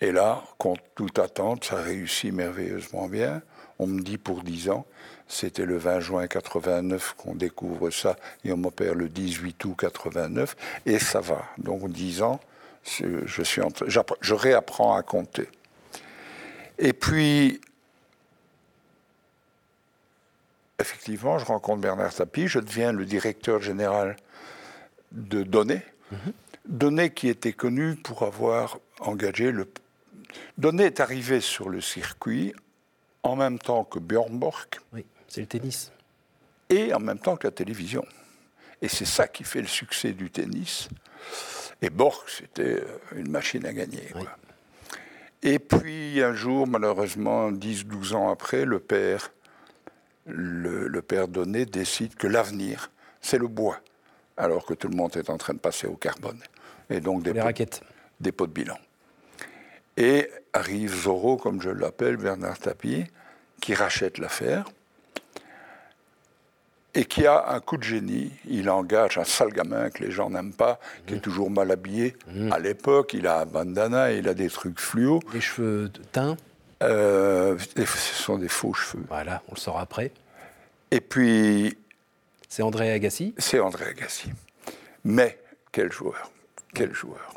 Et 0.00 0.12
là, 0.12 0.42
contre 0.58 0.82
toute 0.94 1.18
attente, 1.18 1.64
ça 1.64 1.76
réussit 1.76 2.32
merveilleusement 2.32 3.08
bien. 3.08 3.42
On 3.78 3.86
me 3.86 4.02
dit 4.02 4.18
pour 4.18 4.42
10 4.42 4.70
ans, 4.70 4.86
c'était 5.26 5.64
le 5.64 5.78
20 5.78 6.00
juin 6.00 6.26
89 6.26 7.14
qu'on 7.16 7.34
découvre 7.34 7.90
ça, 7.90 8.16
et 8.44 8.52
on 8.52 8.56
m'opère 8.56 8.94
le 8.94 9.08
18 9.08 9.64
août 9.64 9.74
89, 9.78 10.56
et 10.86 10.98
ça 10.98 11.20
va. 11.20 11.44
Donc 11.58 11.90
10 11.90 12.22
ans, 12.22 12.40
je, 12.86 13.42
suis 13.42 13.62
je 14.20 14.34
réapprends 14.34 14.94
à 14.94 15.02
compter. 15.02 15.48
Et 16.78 16.92
puis, 16.92 17.60
effectivement, 20.78 21.38
je 21.38 21.44
rencontre 21.44 21.80
Bernard 21.80 22.14
Tapie, 22.14 22.48
je 22.48 22.58
deviens 22.58 22.92
le 22.92 23.04
directeur 23.04 23.60
général 23.62 24.16
de 25.12 25.42
Données. 25.42 25.82
Mhm. 26.12 26.32
Données 26.66 27.10
qui 27.10 27.28
était 27.28 27.52
connu 27.52 27.96
pour 27.96 28.22
avoir 28.22 28.78
engagé 29.00 29.52
le. 29.52 29.70
Données 30.58 30.84
est 30.84 31.00
arrivé 31.00 31.40
sur 31.40 31.68
le 31.68 31.80
circuit 31.80 32.54
en 33.22 33.36
même 33.36 33.58
temps 33.58 33.84
que 33.84 33.98
Björn 33.98 34.38
Borg. 34.38 34.66
Oui, 34.92 35.04
c'est 35.28 35.42
le 35.42 35.46
tennis. 35.46 35.92
Et 36.68 36.92
en 36.92 36.98
même 36.98 37.18
temps 37.18 37.36
que 37.36 37.46
la 37.46 37.52
télévision. 37.52 38.04
Et 38.82 38.88
c'est 38.88 39.04
ça 39.04 39.28
qui 39.28 39.44
fait 39.44 39.62
le 39.62 39.68
succès 39.68 40.12
du 40.12 40.30
tennis. 40.30 40.88
Et 41.82 41.90
Borg, 41.90 42.24
c'était 42.26 42.82
une 43.14 43.30
machine 43.30 43.66
à 43.66 43.72
gagner. 43.72 44.08
Et 45.42 45.58
puis 45.58 46.22
un 46.22 46.34
jour, 46.34 46.66
malheureusement, 46.66 47.52
10-12 47.52 48.14
ans 48.14 48.30
après, 48.30 48.64
le 48.64 48.80
père, 48.80 49.32
le, 50.26 51.00
père 51.02 51.28
Donné 51.28 51.66
décide 51.66 52.14
que 52.14 52.26
l'avenir, 52.26 52.90
c'est 53.20 53.38
le 53.38 53.48
bois, 53.48 53.78
alors 54.36 54.64
que 54.64 54.74
tout 54.74 54.88
le 54.88 54.96
monde 54.96 55.16
est 55.16 55.30
en 55.30 55.36
train 55.36 55.54
de 55.54 55.58
passer 55.58 55.86
au 55.86 55.96
carbone. 55.96 56.40
Et 56.90 57.00
donc 57.00 57.22
des, 57.22 57.34
pots, 57.34 57.64
des 58.20 58.32
pots 58.32 58.46
de 58.46 58.52
bilan. 58.52 58.78
Et 59.96 60.30
arrive 60.52 60.94
Zorro, 60.94 61.36
comme 61.36 61.60
je 61.60 61.70
l'appelle, 61.70 62.16
Bernard 62.16 62.58
Tapie, 62.58 63.04
qui 63.60 63.74
rachète 63.74 64.18
l'affaire. 64.18 64.68
Et 66.96 67.04
qui 67.04 67.26
a 67.26 67.50
un 67.50 67.60
coup 67.60 67.76
de 67.76 67.82
génie. 67.82 68.32
Il 68.48 68.70
engage 68.70 69.18
un 69.18 69.24
sale 69.24 69.52
gamin 69.52 69.90
que 69.90 70.02
les 70.02 70.10
gens 70.10 70.30
n'aiment 70.30 70.54
pas, 70.54 70.80
qui 71.06 71.12
est 71.12 71.18
mmh. 71.18 71.20
toujours 71.20 71.50
mal 71.50 71.70
habillé. 71.70 72.16
Mmh. 72.32 72.50
À 72.52 72.58
l'époque, 72.58 73.12
il 73.12 73.26
a 73.26 73.40
un 73.40 73.46
bandana, 73.46 74.12
il 74.12 74.26
a 74.28 74.34
des 74.34 74.48
trucs 74.48 74.80
fluo. 74.80 75.20
Des 75.32 75.42
cheveux 75.42 75.92
teints 76.10 76.38
euh, 76.82 77.58
Ce 77.76 78.14
sont 78.14 78.38
des 78.38 78.48
faux 78.48 78.72
cheveux. 78.72 79.04
Voilà, 79.08 79.42
on 79.48 79.54
le 79.54 79.60
saura 79.60 79.82
après. 79.82 80.10
Et 80.90 81.02
puis. 81.02 81.76
C'est 82.48 82.62
André 82.62 82.90
Agassi 82.90 83.34
C'est 83.36 83.60
André 83.60 83.84
Agassi. 83.84 84.30
Mais 85.04 85.38
quel 85.72 85.92
joueur 85.92 86.30
Quel 86.74 86.94
joueur 86.94 87.34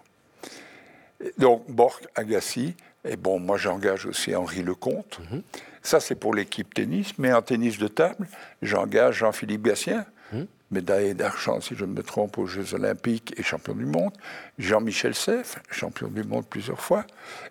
Donc, 1.37 1.69
Borg, 1.69 2.07
Agassi, 2.15 2.75
et 3.05 3.15
bon, 3.15 3.39
moi 3.39 3.57
j'engage 3.57 4.05
aussi 4.05 4.35
Henri 4.35 4.63
Lecomte. 4.63 5.19
Mhm. 5.31 5.41
Ça, 5.81 5.99
c'est 5.99 6.15
pour 6.15 6.33
l'équipe 6.33 6.73
tennis. 6.73 7.17
Mais 7.17 7.31
en 7.31 7.41
tennis 7.41 7.77
de 7.77 7.87
table, 7.87 8.27
j'engage 8.61 9.19
Jean-Philippe 9.19 9.63
Gassien, 9.63 10.05
mhm. 10.33 10.47
médaillé 10.71 11.13
d'argent, 11.13 11.61
si 11.61 11.75
je 11.75 11.85
ne 11.85 11.93
me 11.93 12.03
trompe, 12.03 12.37
aux 12.37 12.45
Jeux 12.45 12.73
Olympiques 12.73 13.33
et 13.37 13.43
champion 13.43 13.73
du 13.73 13.85
monde. 13.85 14.11
Jean-Michel 14.57 15.15
Seff, 15.15 15.59
champion 15.71 16.09
du 16.09 16.23
monde 16.23 16.45
plusieurs 16.45 16.81
fois. 16.81 17.05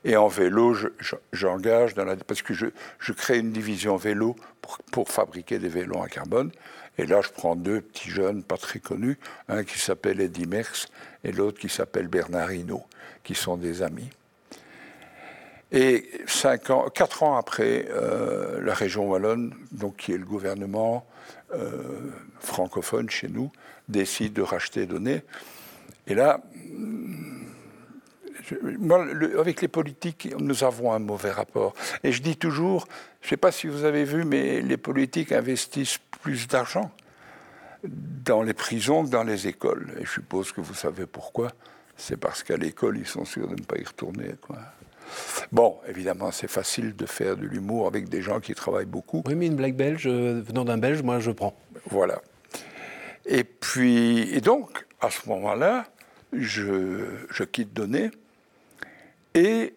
Et 0.04 0.16
en 0.16 0.28
vélo, 0.28 0.76
j'engage, 1.32 1.94
parce 2.26 2.42
que 2.42 2.52
je, 2.52 2.66
je, 2.98 3.12
crée 3.12 3.38
une 3.38 3.52
division 3.52 3.96
vélo 3.96 4.36
pour, 4.60 4.78
pour, 4.92 5.08
fabriquer 5.08 5.58
des 5.58 5.68
vélos 5.68 5.96
en 5.96 6.06
carbone. 6.06 6.50
Et 6.98 7.06
là, 7.06 7.20
je 7.22 7.30
prends 7.30 7.56
deux 7.56 7.80
petits 7.80 8.10
jeunes 8.10 8.42
pas 8.42 8.56
très 8.56 8.80
connus, 8.80 9.18
un 9.48 9.64
qui 9.64 9.78
s'appelle 9.78 10.20
Eddie 10.20 10.46
Merckx 10.46 10.88
et 11.24 11.32
l'autre 11.32 11.58
qui 11.58 11.68
s'appelle 11.68 12.08
Bernard 12.08 12.52
Hinault, 12.52 12.84
qui 13.22 13.34
sont 13.34 13.56
des 13.56 13.82
amis. 13.82 14.10
Et 15.70 16.08
cinq 16.26 16.70
ans, 16.70 16.88
quatre 16.88 17.22
ans 17.22 17.36
après, 17.36 17.88
euh, 17.90 18.60
la 18.62 18.72
région 18.72 19.08
wallonne, 19.08 19.54
donc 19.70 19.96
qui 19.96 20.12
est 20.12 20.18
le 20.18 20.24
gouvernement 20.24 21.06
euh, 21.54 22.10
francophone 22.40 23.10
chez 23.10 23.28
nous, 23.28 23.50
décide 23.88 24.32
de 24.32 24.42
racheter 24.42 24.86
données. 24.86 25.22
Et 26.06 26.14
là, 26.14 26.40
moi, 28.78 29.06
avec 29.38 29.60
les 29.60 29.68
politiques, 29.68 30.34
nous 30.38 30.64
avons 30.64 30.92
un 30.92 30.98
mauvais 30.98 31.30
rapport. 31.30 31.74
Et 32.02 32.12
je 32.12 32.22
dis 32.22 32.36
toujours, 32.36 32.86
je 33.20 33.26
ne 33.26 33.30
sais 33.30 33.36
pas 33.36 33.52
si 33.52 33.66
vous 33.66 33.84
avez 33.84 34.04
vu, 34.04 34.24
mais 34.24 34.62
les 34.62 34.78
politiques 34.78 35.32
investissent 35.32 35.98
plus 36.22 36.48
d'argent 36.48 36.90
dans 37.84 38.42
les 38.42 38.54
prisons 38.54 39.04
que 39.04 39.10
dans 39.10 39.22
les 39.22 39.48
écoles. 39.48 39.92
Et 40.00 40.04
je 40.04 40.12
suppose 40.12 40.52
que 40.52 40.62
vous 40.62 40.74
savez 40.74 41.06
pourquoi. 41.06 41.52
C'est 41.96 42.16
parce 42.16 42.42
qu'à 42.42 42.56
l'école, 42.56 42.96
ils 42.96 43.06
sont 43.06 43.24
sûrs 43.24 43.48
de 43.48 43.54
ne 43.54 43.64
pas 43.64 43.76
y 43.76 43.84
retourner. 43.84 44.30
Bon, 45.52 45.78
évidemment, 45.86 46.30
c'est 46.30 46.48
facile 46.48 46.94
de 46.94 47.06
faire 47.06 47.36
de 47.36 47.46
l'humour 47.46 47.86
avec 47.86 48.08
des 48.08 48.22
gens 48.22 48.40
qui 48.40 48.54
travaillent 48.54 48.84
beaucoup. 48.84 49.22
Oui, 49.26 49.34
mais 49.34 49.46
une 49.46 49.56
blague 49.56 49.76
belge, 49.76 50.06
euh, 50.06 50.42
venant 50.44 50.64
d'un 50.64 50.78
belge, 50.78 51.02
moi, 51.02 51.20
je 51.20 51.30
prends. 51.30 51.56
Voilà. 51.90 52.20
Et 53.26 53.44
puis, 53.44 54.34
et 54.34 54.40
donc, 54.40 54.86
à 55.00 55.10
ce 55.10 55.28
moment-là, 55.28 55.86
je, 56.32 57.06
je 57.30 57.44
quitte 57.44 57.72
Donné 57.72 58.10
et 59.34 59.74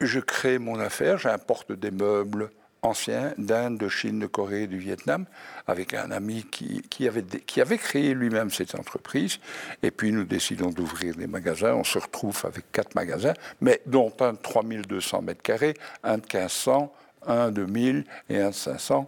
je 0.00 0.20
crée 0.20 0.58
mon 0.58 0.78
affaire. 0.78 1.18
J'importe 1.18 1.72
des 1.72 1.90
meubles 1.90 2.50
ancien 2.82 3.32
d'Inde, 3.38 3.78
de 3.78 3.88
Chine, 3.88 4.18
de 4.18 4.26
Corée, 4.26 4.66
du 4.66 4.78
Vietnam, 4.78 5.26
avec 5.66 5.94
un 5.94 6.10
ami 6.10 6.44
qui, 6.50 6.82
qui 6.90 7.06
avait, 7.06 7.22
qui 7.22 7.60
avait 7.60 7.78
créé 7.78 8.12
lui-même 8.12 8.50
cette 8.50 8.74
entreprise. 8.74 9.38
Et 9.82 9.92
puis 9.92 10.10
nous 10.10 10.24
décidons 10.24 10.70
d'ouvrir 10.70 11.14
des 11.14 11.28
magasins. 11.28 11.74
On 11.74 11.84
se 11.84 11.98
retrouve 11.98 12.40
avec 12.44 12.70
quatre 12.72 12.94
magasins, 12.96 13.34
mais 13.60 13.80
dont 13.86 14.12
un 14.20 14.32
de 14.32 14.38
3200 14.38 15.22
mètres 15.22 15.42
carrés, 15.42 15.74
un 16.02 16.18
de 16.18 16.22
1500, 16.22 16.92
un 17.26 17.50
de 17.52 17.64
1000 17.64 18.04
et 18.28 18.40
un 18.40 18.50
de 18.50 18.54
500. 18.54 19.06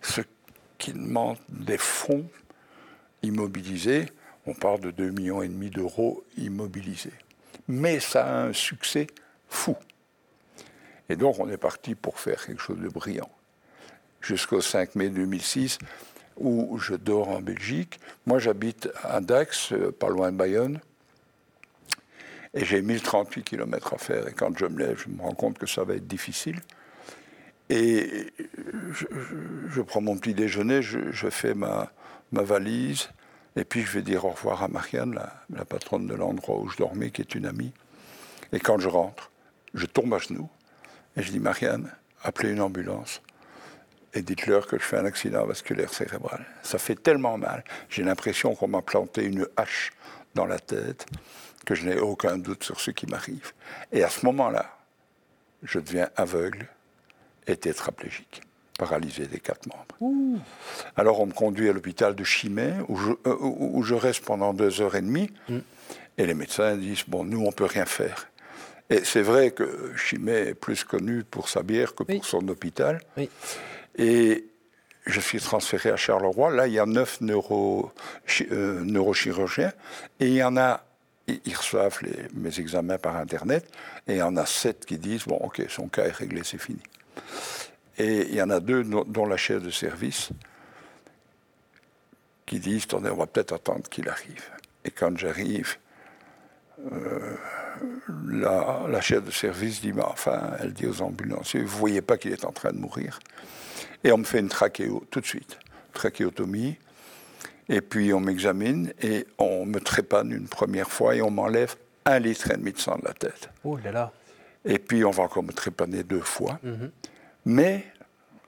Ce 0.00 0.20
qui 0.78 0.92
demande 0.92 1.38
des 1.48 1.78
fonds 1.78 2.24
immobilisés. 3.22 4.06
On 4.46 4.54
parle 4.54 4.80
de 4.80 4.90
2,5 4.92 5.10
millions 5.10 5.70
d'euros 5.70 6.24
immobilisés. 6.36 7.12
Mais 7.66 7.98
ça 7.98 8.26
a 8.26 8.42
un 8.44 8.52
succès 8.52 9.08
fou. 9.48 9.76
Et 11.08 11.16
donc 11.16 11.38
on 11.38 11.48
est 11.48 11.56
parti 11.56 11.94
pour 11.94 12.18
faire 12.18 12.44
quelque 12.44 12.62
chose 12.62 12.78
de 12.78 12.88
brillant. 12.88 13.30
Jusqu'au 14.20 14.60
5 14.60 14.94
mai 14.94 15.08
2006, 15.08 15.78
où 16.38 16.78
je 16.78 16.94
dors 16.94 17.28
en 17.28 17.40
Belgique. 17.40 18.00
Moi 18.26 18.38
j'habite 18.38 18.88
à 19.02 19.20
Dax, 19.20 19.72
euh, 19.72 19.92
pas 19.92 20.08
loin 20.08 20.32
de 20.32 20.36
Bayonne. 20.36 20.80
Et 22.54 22.64
j'ai 22.64 22.80
1038 22.80 23.42
km 23.44 23.94
à 23.94 23.98
faire. 23.98 24.28
Et 24.28 24.32
quand 24.32 24.56
je 24.56 24.66
me 24.66 24.78
lève, 24.78 25.02
je 25.02 25.08
me 25.08 25.20
rends 25.20 25.34
compte 25.34 25.58
que 25.58 25.66
ça 25.66 25.84
va 25.84 25.94
être 25.94 26.06
difficile. 26.06 26.60
Et 27.70 28.32
je, 28.92 29.82
prends 29.82 30.00
mon 30.00 30.16
petit 30.16 30.32
déjeuner, 30.32 30.80
je, 30.80 31.28
fais 31.28 31.52
ma, 31.52 31.90
valise, 32.32 33.10
et 33.56 33.64
puis 33.64 33.82
je 33.82 33.92
vais 33.92 34.02
dire 34.02 34.24
au 34.24 34.30
revoir 34.30 34.62
à 34.62 34.68
Marianne, 34.68 35.14
la, 35.14 35.34
la 35.54 35.66
patronne 35.66 36.06
de 36.06 36.14
l'endroit 36.14 36.58
où 36.58 36.68
je 36.70 36.78
dormais, 36.78 37.10
qui 37.10 37.20
est 37.20 37.34
une 37.34 37.44
amie. 37.44 37.74
Et 38.52 38.58
quand 38.58 38.78
je 38.78 38.88
rentre, 38.88 39.30
je 39.74 39.84
tombe 39.84 40.14
à 40.14 40.18
genoux, 40.18 40.48
et 41.18 41.22
je 41.22 41.30
dis, 41.32 41.40
Marianne, 41.40 41.90
appelez 42.22 42.52
une 42.52 42.60
ambulance 42.60 43.20
et 44.14 44.22
dites-leur 44.22 44.66
que 44.66 44.78
je 44.78 44.84
fais 44.84 44.96
un 44.96 45.04
accident 45.04 45.44
vasculaire 45.44 45.92
cérébral. 45.92 46.46
Ça 46.62 46.78
fait 46.78 46.94
tellement 46.94 47.36
mal. 47.36 47.64
J'ai 47.90 48.02
l'impression 48.02 48.54
qu'on 48.54 48.68
m'a 48.68 48.82
planté 48.82 49.24
une 49.24 49.46
hache 49.56 49.92
dans 50.34 50.46
la 50.46 50.58
tête 50.58 51.06
que 51.66 51.74
je 51.74 51.86
n'ai 51.88 51.98
aucun 51.98 52.38
doute 52.38 52.64
sur 52.64 52.80
ce 52.80 52.90
qui 52.90 53.06
m'arrive. 53.06 53.52
Et 53.92 54.02
à 54.02 54.08
ce 54.08 54.24
moment-là, 54.26 54.78
je 55.62 55.78
deviens 55.78 56.08
aveugle 56.16 56.66
et 57.46 57.56
tétraplégique, 57.56 58.42
paralysé 58.78 59.26
des 59.26 59.40
quatre 59.40 59.66
membres. 59.66 60.44
Alors 60.96 61.20
on 61.20 61.26
me 61.26 61.32
conduit 61.32 61.68
à 61.68 61.72
l'hôpital 61.72 62.14
de 62.14 62.24
Chimay, 62.24 62.74
où 62.88 62.96
je, 62.96 63.10
euh, 63.26 63.36
où 63.40 63.82
je, 63.82 63.94
reste 63.94 64.24
pendant 64.24 64.54
deux 64.54 64.80
heures 64.80 64.94
et 64.94 65.02
demie, 65.02 65.30
mm. 65.48 65.58
et 66.18 66.26
les 66.26 66.34
médecins 66.34 66.76
disent, 66.76 67.04
bon, 67.08 67.24
nous, 67.24 67.44
on 67.44 67.52
peut 67.52 67.64
rien 67.64 67.86
faire. 67.86 68.27
Et 68.90 69.04
c'est 69.04 69.22
vrai 69.22 69.50
que 69.50 69.94
Chimay 69.96 70.48
est 70.48 70.54
plus 70.54 70.84
connu 70.84 71.24
pour 71.24 71.48
sa 71.48 71.62
bière 71.62 71.94
que 71.94 72.04
pour 72.04 72.24
son 72.24 72.46
hôpital. 72.48 73.00
Et 73.96 74.46
je 75.06 75.20
suis 75.20 75.40
transféré 75.40 75.90
à 75.90 75.96
Charleroi. 75.96 76.50
Là, 76.50 76.66
il 76.66 76.74
y 76.74 76.78
a 76.78 76.86
neuf 76.86 77.20
neuro, 77.20 77.92
euh, 78.50 78.80
neurochirurgiens 78.84 79.72
et 80.20 80.28
il 80.28 80.34
y 80.34 80.42
en 80.42 80.56
a, 80.56 80.84
ils 81.26 81.56
reçoivent 81.56 81.98
mes 82.32 82.60
examens 82.60 82.98
par 82.98 83.16
Internet 83.16 83.70
et 84.06 84.14
il 84.14 84.18
y 84.18 84.22
en 84.22 84.36
a 84.36 84.46
sept 84.46 84.86
qui 84.86 84.98
disent 84.98 85.24
Bon, 85.26 85.36
ok, 85.36 85.62
son 85.68 85.88
cas 85.88 86.04
est 86.04 86.12
réglé, 86.12 86.42
c'est 86.44 86.60
fini. 86.60 86.82
Et 87.98 88.28
il 88.28 88.34
y 88.34 88.42
en 88.42 88.50
a 88.50 88.60
deux, 88.60 88.84
dont 88.84 89.26
la 89.26 89.36
chef 89.36 89.62
de 89.62 89.70
service, 89.70 90.30
qui 92.46 92.60
disent 92.60 92.86
on 92.92 93.00
va 93.00 93.26
peut-être 93.26 93.52
attendre 93.52 93.88
qu'il 93.90 94.08
arrive. 94.08 94.44
Et 94.84 94.90
quand 94.90 95.16
j'arrive, 95.18 95.76
euh, 96.92 97.36
la, 98.26 99.00
chef 99.00 99.24
de 99.24 99.30
service 99.30 99.80
dit, 99.80 99.92
enfin, 100.00 100.52
elle 100.60 100.72
dit 100.72 100.86
aux 100.86 101.02
ambulanciers, 101.02 101.62
vous 101.62 101.78
voyez 101.78 102.02
pas 102.02 102.16
qu'il 102.16 102.32
est 102.32 102.44
en 102.44 102.52
train 102.52 102.72
de 102.72 102.78
mourir. 102.78 103.18
Et 104.04 104.12
on 104.12 104.18
me 104.18 104.24
fait 104.24 104.40
une 104.40 104.48
trachéo 104.48 105.04
tout 105.10 105.20
de 105.20 105.26
suite, 105.26 105.58
trachéotomie. 105.92 106.78
Et 107.68 107.80
puis 107.82 108.14
on 108.14 108.20
m'examine 108.20 108.92
et 109.02 109.26
on 109.36 109.66
me 109.66 109.78
trépane 109.78 110.32
une 110.32 110.48
première 110.48 110.90
fois 110.90 111.14
et 111.14 111.20
on 111.20 111.30
m'enlève 111.30 111.76
un 112.06 112.18
litre 112.18 112.50
et 112.50 112.56
demi 112.56 112.72
de 112.72 112.78
sang 112.78 112.96
de 112.96 113.04
la 113.04 113.12
tête. 113.12 113.50
Oh 113.62 113.76
là 113.84 113.92
là. 113.92 114.12
Et 114.64 114.78
puis 114.78 115.04
on 115.04 115.10
va 115.10 115.24
encore 115.24 115.42
me 115.42 115.52
trépaner 115.52 116.02
deux 116.02 116.22
fois. 116.22 116.58
Mhm. 116.62 116.90
Mais 117.44 117.84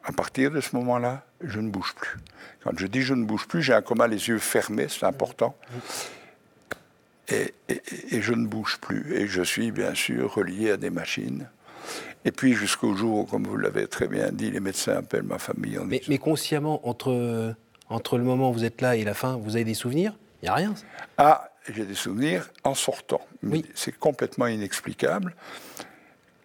à 0.05 0.13
partir 0.13 0.51
de 0.51 0.63
ce 0.63 0.75
moment-là, 0.77 1.27
je 1.43 1.61
ne 1.61 1.69
bouge 1.69 1.95
plus. 1.95 2.17
Quand 2.65 2.71
je 2.79 2.87
dis 2.87 3.03
je 3.03 3.13
ne 3.13 3.25
bouge 3.25 3.47
plus, 3.47 3.63
j'ai 3.63 3.75
un 3.75 3.83
coma 3.83 4.07
les 4.07 4.29
yeux 4.29 4.39
fermés, 4.39 4.87
c'est 4.89 5.05
important. 5.05 5.55
Mhm 5.71 5.81
et, 7.31 8.21
je 8.21 8.33
ne 8.33 8.47
bouge 8.47 8.79
plus. 8.81 9.15
Et 9.15 9.27
je 9.27 9.43
suis 9.43 9.71
bien 9.71 9.95
sûr 9.95 10.35
relié 10.35 10.71
à 10.73 10.77
des 10.77 10.91
machines. 10.91 11.49
Et 12.25 12.33
puis 12.33 12.55
jusqu'au 12.55 12.95
jour, 12.95 13.27
comme 13.27 13.45
vous 13.45 13.57
l'avez 13.57 13.87
très 13.87 14.09
bien 14.09 14.31
dit, 14.31 14.51
les 14.51 14.61
médecins 14.61 14.97
appellent 14.97 15.23
ma 15.23 15.39
famille. 15.39 15.79
mais, 15.87 16.03
mais, 16.09 16.19
consciemment, 16.19 16.87
entre, 16.87 17.55
entre 17.89 18.19
le 18.19 18.25
moment 18.25 18.51
où 18.51 18.53
vous 18.53 18.65
êtes 18.65 18.81
là 18.81 18.97
et 18.97 19.05
la 19.05 19.15
fin, 19.15 19.37
vous 19.37 19.57
avez 19.57 19.65
des 19.65 19.75
souvenirs? 19.75 20.15
Il 20.43 20.47
n'y 20.47 20.49
a 20.51 20.55
rien 20.55 20.75
Ah, 21.19 21.51
j'ai 21.69 21.85
des 21.85 21.95
souvenirs 21.95 22.51
en 22.65 22.75
sortant. 22.75 23.21
Oui. 23.43 23.65
C'est 23.75 23.97
complètement 23.97 24.47
inexplicable. 24.47 25.35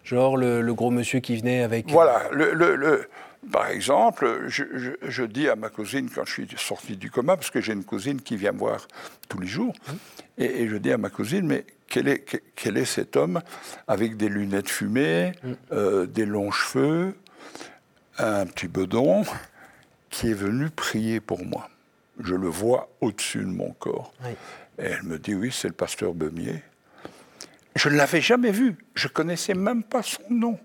Genre 0.04 0.36
le, 0.36 0.72
gros 0.72 0.90
monsieur 0.90 1.20
qui 1.20 1.36
venait 1.36 1.62
avec... 1.62 1.90
Voilà, 1.90 2.22
le, 2.30 2.54
le, 2.54 3.08
par 3.50 3.68
exemple, 3.68 4.44
je, 4.48 4.64
je, 5.02 5.22
dis 5.24 5.48
à 5.48 5.56
ma 5.56 5.68
cousine 5.68 6.10
quand 6.12 6.24
je 6.24 6.32
suis 6.32 6.48
sorti 6.56 6.96
du 6.96 7.10
coma, 7.10 7.36
parce 7.36 7.50
que 7.50 7.60
j'ai 7.60 7.72
une 7.72 7.84
cousine 7.84 8.20
qui 8.20 8.36
vient 8.36 8.52
me 8.52 8.58
voir 8.58 8.86
tous 9.28 9.38
les 9.38 9.46
jours, 9.46 9.74
hein 9.88 9.94
et, 10.38 10.68
je 10.68 10.76
dis 10.76 10.92
à 10.92 10.98
ma 10.98 11.10
cousine, 11.10 11.46
mais 11.46 11.64
quel 11.88 12.08
est, 12.08 12.24
quel 12.54 12.76
est 12.76 12.84
cet 12.84 13.16
homme 13.16 13.40
avec 13.88 14.16
des 14.16 14.28
lunettes 14.28 14.68
fumées, 14.68 15.32
mm. 15.42 15.52
euh, 15.72 16.06
des 16.06 16.26
longs 16.26 16.50
cheveux, 16.50 17.14
un 18.18 18.46
petit 18.46 18.68
bedon, 18.68 19.24
qui 20.10 20.30
est 20.30 20.34
venu 20.34 20.70
prier 20.70 21.20
pour 21.20 21.44
moi 21.44 21.68
Je 22.20 22.34
le 22.34 22.48
vois 22.48 22.88
au-dessus 23.00 23.40
de 23.40 23.44
mon 23.46 23.72
corps. 23.72 24.12
Et 24.78 24.84
elle 24.84 25.02
me 25.04 25.18
dit, 25.18 25.34
oui, 25.34 25.50
c'est 25.52 25.68
le 25.68 25.74
pasteur 25.74 26.14
Beumier. 26.14 26.62
Je 27.74 27.88
ne 27.88 27.96
l'avais 27.96 28.20
jamais 28.20 28.52
vu, 28.52 28.76
je 28.94 29.08
connaissais 29.08 29.54
même 29.54 29.82
pas 29.82 30.02
son 30.02 30.22
nom. 30.30 30.58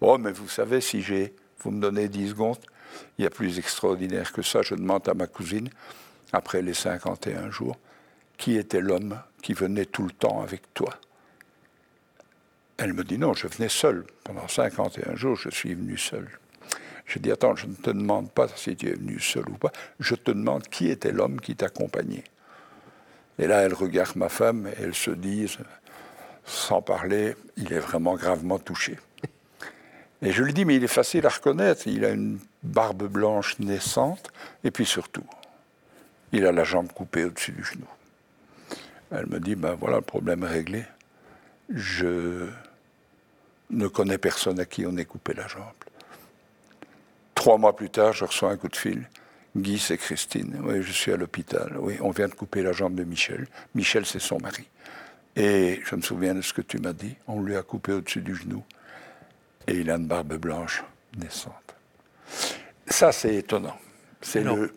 Oh, 0.00 0.18
mais 0.18 0.32
vous 0.32 0.48
savez, 0.48 0.82
si 0.82 1.00
j'ai, 1.00 1.34
vous 1.66 1.72
me 1.72 1.80
donnez 1.80 2.08
10 2.08 2.28
secondes, 2.28 2.58
il 3.18 3.24
y 3.24 3.26
a 3.26 3.30
plus 3.30 3.58
extraordinaire 3.58 4.32
que 4.32 4.40
ça. 4.40 4.62
Je 4.62 4.76
demande 4.76 5.08
à 5.08 5.14
ma 5.14 5.26
cousine, 5.26 5.68
après 6.32 6.62
les 6.62 6.74
51 6.74 7.50
jours, 7.50 7.76
qui 8.38 8.56
était 8.56 8.80
l'homme 8.80 9.20
qui 9.42 9.52
venait 9.52 9.84
tout 9.84 10.04
le 10.04 10.12
temps 10.12 10.42
avec 10.42 10.72
toi 10.74 10.94
Elle 12.76 12.92
me 12.92 13.02
dit 13.02 13.18
non, 13.18 13.34
je 13.34 13.48
venais 13.48 13.68
seul. 13.68 14.06
Pendant 14.22 14.46
51 14.46 15.16
jours, 15.16 15.34
je 15.34 15.50
suis 15.50 15.74
venu 15.74 15.98
seul. 15.98 16.28
Je 17.04 17.18
dis 17.18 17.32
attends, 17.32 17.56
je 17.56 17.66
ne 17.66 17.74
te 17.74 17.90
demande 17.90 18.30
pas 18.30 18.46
si 18.46 18.76
tu 18.76 18.88
es 18.88 18.94
venu 18.94 19.18
seul 19.18 19.48
ou 19.48 19.54
pas, 19.54 19.72
je 19.98 20.14
te 20.14 20.30
demande 20.30 20.68
qui 20.68 20.88
était 20.88 21.10
l'homme 21.10 21.40
qui 21.40 21.56
t'accompagnait. 21.56 22.24
Et 23.40 23.48
là, 23.48 23.62
elle 23.62 23.74
regarde 23.74 24.14
ma 24.14 24.28
femme 24.28 24.68
et 24.68 24.82
elle 24.82 24.94
se 24.94 25.10
dit, 25.10 25.52
sans 26.44 26.80
parler, 26.80 27.34
il 27.56 27.72
est 27.72 27.80
vraiment 27.80 28.14
gravement 28.14 28.60
touché. 28.60 28.98
Et 30.22 30.32
je 30.32 30.42
lui 30.42 30.52
dis, 30.52 30.64
mais 30.64 30.76
il 30.76 30.84
est 30.84 30.88
facile 30.88 31.26
à 31.26 31.28
reconnaître, 31.28 31.86
il 31.86 32.04
a 32.04 32.10
une 32.10 32.38
barbe 32.62 33.06
blanche 33.06 33.58
naissante, 33.58 34.30
et 34.64 34.70
puis 34.70 34.86
surtout, 34.86 35.26
il 36.32 36.46
a 36.46 36.52
la 36.52 36.64
jambe 36.64 36.90
coupée 36.92 37.24
au-dessus 37.24 37.52
du 37.52 37.64
genou. 37.64 37.86
Elle 39.10 39.26
me 39.26 39.38
dit, 39.38 39.54
ben 39.54 39.74
voilà, 39.74 39.96
le 39.96 40.02
problème 40.02 40.42
est 40.44 40.48
réglé. 40.48 40.84
Je 41.68 42.48
ne 43.70 43.88
connais 43.88 44.18
personne 44.18 44.58
à 44.58 44.64
qui 44.64 44.86
on 44.86 44.96
ait 44.96 45.04
coupé 45.04 45.34
la 45.34 45.46
jambe. 45.46 45.62
Trois 47.34 47.58
mois 47.58 47.76
plus 47.76 47.90
tard, 47.90 48.12
je 48.12 48.24
reçois 48.24 48.50
un 48.50 48.56
coup 48.56 48.68
de 48.68 48.76
fil. 48.76 49.08
Guy, 49.56 49.78
c'est 49.78 49.96
Christine. 49.96 50.60
Oui, 50.64 50.82
je 50.82 50.92
suis 50.92 51.12
à 51.12 51.16
l'hôpital. 51.16 51.76
Oui, 51.78 51.96
on 52.00 52.10
vient 52.10 52.28
de 52.28 52.34
couper 52.34 52.62
la 52.62 52.72
jambe 52.72 52.94
de 52.94 53.04
Michel. 53.04 53.46
Michel, 53.74 54.04
c'est 54.04 54.18
son 54.18 54.38
mari. 54.38 54.68
Et 55.36 55.80
je 55.84 55.94
me 55.94 56.02
souviens 56.02 56.34
de 56.34 56.42
ce 56.42 56.52
que 56.52 56.62
tu 56.62 56.78
m'as 56.78 56.92
dit. 56.92 57.14
On 57.26 57.42
lui 57.42 57.56
a 57.56 57.62
coupé 57.62 57.92
au-dessus 57.92 58.22
du 58.22 58.34
genou. 58.34 58.64
Et 59.68 59.74
il 59.74 59.90
a 59.90 59.96
une 59.96 60.06
barbe 60.06 60.34
blanche 60.36 60.84
naissante. 61.18 61.74
Ça, 62.86 63.12
c'est 63.12 63.34
étonnant. 63.34 63.76
C'est 64.20 64.42
le... 64.42 64.72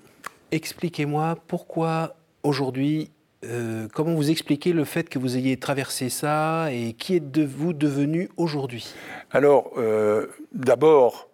Expliquez-moi 0.52 1.38
pourquoi 1.48 2.16
aujourd'hui 2.44 3.12
euh, 3.46 3.88
comment 3.94 4.16
vous 4.16 4.32
expliquez 4.32 4.74
le 4.74 4.84
fait 4.84 5.08
que 5.08 5.18
vous 5.18 5.38
ayez 5.38 5.58
traversé 5.58 6.10
ça 6.10 6.72
et 6.74 6.94
qui 6.94 7.16
êtes-vous 7.16 7.72
devenu 7.72 8.30
aujourd'hui? 8.36 8.94
Alors, 9.32 9.72
euh, 9.78 10.28
d'abord, 10.52 11.30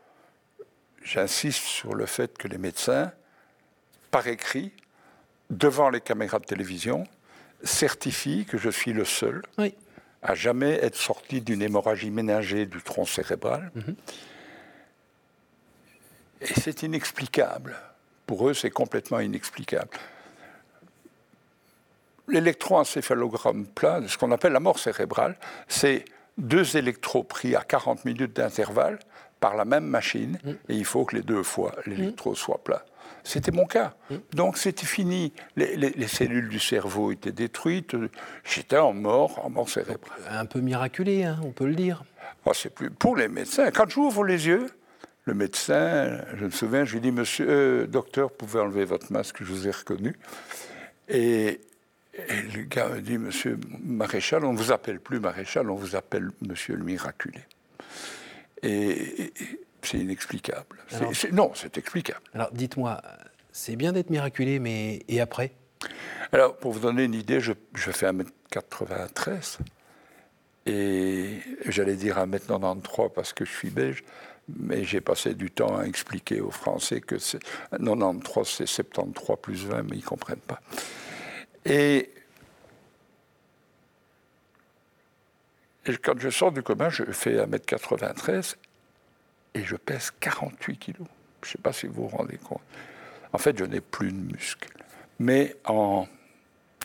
j'insiste 1.03 1.63
sur 1.63 1.95
le 1.95 2.05
fait 2.05 2.37
que 2.37 2.47
les 2.47 2.59
médecins, 2.59 3.11
par 4.11 4.27
écrit, 4.27 4.71
devant 5.49 5.89
les 5.89 6.01
caméras 6.01 6.39
de 6.39 6.45
télévision, 6.45 7.05
certifient 7.63 8.45
que 8.45 8.59
je 8.59 8.69
suis 8.69 8.93
le 8.93 9.05
seul 9.05 9.41
à 10.25 10.35
jamais 10.35 10.73
être 10.81 10.95
sorti 10.95 11.41
d'une 11.41 11.61
hémorragie 11.61 12.09
ménagée 12.09 12.65
du 12.65 12.81
tronc 12.81 13.05
cérébral. 13.05 13.71
Mhm. 13.75 13.95
Et 16.41 16.59
c'est 16.59 16.83
inexplicable. 16.83 17.75
Pour 18.25 18.49
eux, 18.49 18.53
c'est 18.53 18.71
complètement 18.71 19.19
inexplicable 19.19 19.97
l'électroencéphalogramme 22.27 23.65
plat, 23.65 24.01
ce 24.07 24.17
qu'on 24.17 24.31
appelle 24.31 24.53
la 24.53 24.59
mort 24.59 24.79
cérébrale, 24.79 25.35
c'est 25.67 26.05
deux 26.37 26.77
électros 26.77 27.23
pris 27.23 27.55
à 27.55 27.61
40 27.61 28.05
minutes 28.05 28.35
d'intervalle 28.35 28.99
par 29.39 29.55
la 29.55 29.65
même 29.65 29.85
machine, 29.85 30.39
mm. 30.43 30.49
et 30.69 30.75
il 30.75 30.85
faut 30.85 31.05
que 31.05 31.15
les 31.15 31.21
deux 31.21 31.43
fois 31.43 31.73
l'électro 31.85 32.31
mm. 32.31 32.35
soit 32.35 32.63
plat. 32.63 32.85
C'était 33.23 33.51
mon 33.51 33.65
cas. 33.65 33.95
Mm. 34.09 34.15
Donc 34.33 34.57
c'était 34.57 34.85
fini. 34.85 35.33
Les, 35.55 36.07
cellules 36.07 36.49
du 36.49 36.59
cerveau 36.59 37.11
étaient 37.11 37.31
détruites. 37.31 37.95
J'étais 38.43 38.77
en 38.77 38.93
mort, 38.93 39.43
en 39.45 39.49
mort 39.49 39.69
cérébrale. 39.69 40.19
Un 40.29 40.45
peu 40.45 40.59
miraculé, 40.59 41.23
hein, 41.23 41.39
on 41.43 41.51
peut 41.51 41.65
le 41.65 41.75
dire. 41.75 42.03
Oh, 42.45 42.51
c'est 42.53 42.73
plus 42.73 42.89
pour 42.89 43.15
les 43.15 43.27
médecins. 43.27 43.71
Quand 43.71 43.89
j'ouvre 43.89 44.23
les 44.23 44.47
yeux, 44.47 44.67
le 45.23 45.33
médecin, 45.33 46.21
je 46.35 46.45
me 46.45 46.51
souviens, 46.51 46.85
je 46.85 46.93
lui 46.93 47.01
dis 47.01 47.11
Monsieur, 47.11 47.47
euh, 47.49 47.87
docteur, 47.87 48.29
vous 48.29 48.35
pouvez 48.35 48.59
enlever 48.59 48.85
votre 48.85 49.11
masque, 49.11 49.37
je 49.39 49.51
vous 49.51 49.67
ai 49.67 49.71
reconnu. 49.71 50.15
Et 51.09 51.59
et 52.15 52.57
le 52.57 52.63
gars 52.63 52.87
me 52.89 53.01
dit, 53.01 53.17
Monsieur 53.17 53.59
Maréchal, 53.83 54.45
on 54.45 54.53
ne 54.53 54.57
vous 54.57 54.71
appelle 54.71 54.99
plus 54.99 55.19
Maréchal, 55.19 55.69
on 55.69 55.75
vous 55.75 55.95
appelle 55.95 56.29
Monsieur 56.47 56.75
le 56.75 56.83
Miraculé. 56.83 57.41
Et, 58.63 59.33
c'est 59.85 59.99
inexplicable. 59.99 60.77
non, 61.31 61.51
c'est 61.55 61.77
explicable. 61.77 62.21
Alors 62.33 62.51
dites-moi, 62.51 63.01
c'est 63.51 63.75
bien 63.75 63.93
d'être 63.93 64.09
miraculé, 64.09 64.59
mais 64.59 64.99
et 65.07 65.21
après? 65.21 65.53
Alors, 66.31 66.57
pour 66.57 66.73
vous 66.73 66.79
donner 66.79 67.03
une 67.03 67.13
idée, 67.13 67.39
je, 67.39 67.53
fais 67.73 68.11
1m93 68.11 69.59
et 70.65 71.39
j'allais 71.67 71.95
dire 71.95 72.17
1m93 72.17 73.13
parce 73.13 73.31
que 73.33 73.45
je 73.45 73.51
suis 73.51 73.69
belge, 73.69 74.03
mais 74.49 74.83
j'ai 74.83 74.99
passé 75.01 75.33
du 75.33 75.51
temps 75.51 75.77
à 75.77 75.85
expliquer 75.85 76.41
aux 76.41 76.51
Français 76.51 77.01
que 77.01 77.15
93 77.15 78.47
c'est 78.47 78.65
73 78.65 79.37
plus 79.41 79.65
20, 79.65 79.83
mais 79.83 79.97
ils 79.97 79.99
ne 79.99 80.05
comprennent 80.05 80.37
pas. 80.39 80.59
Et, 81.65 82.11
quand 86.03 86.19
je 86.19 86.29
sors 86.29 86.51
du 86.51 86.63
commun, 86.63 86.89
je 86.89 87.03
fais 87.03 87.35
1m93 87.37 88.55
et 89.55 89.63
je 89.63 89.75
pèse 89.75 90.11
48 90.19 90.77
kilos. 90.77 91.07
Je 91.41 91.47
ne 91.47 91.51
sais 91.53 91.57
pas 91.57 91.73
si 91.73 91.87
vous 91.87 92.07
vous 92.07 92.17
rendez 92.17 92.37
compte. 92.37 92.61
En 93.33 93.39
fait, 93.39 93.57
je 93.57 93.65
n'ai 93.65 93.81
plus 93.81 94.11
de 94.11 94.17
muscles. 94.17 94.69
Mais 95.17 95.55
en 95.65 96.07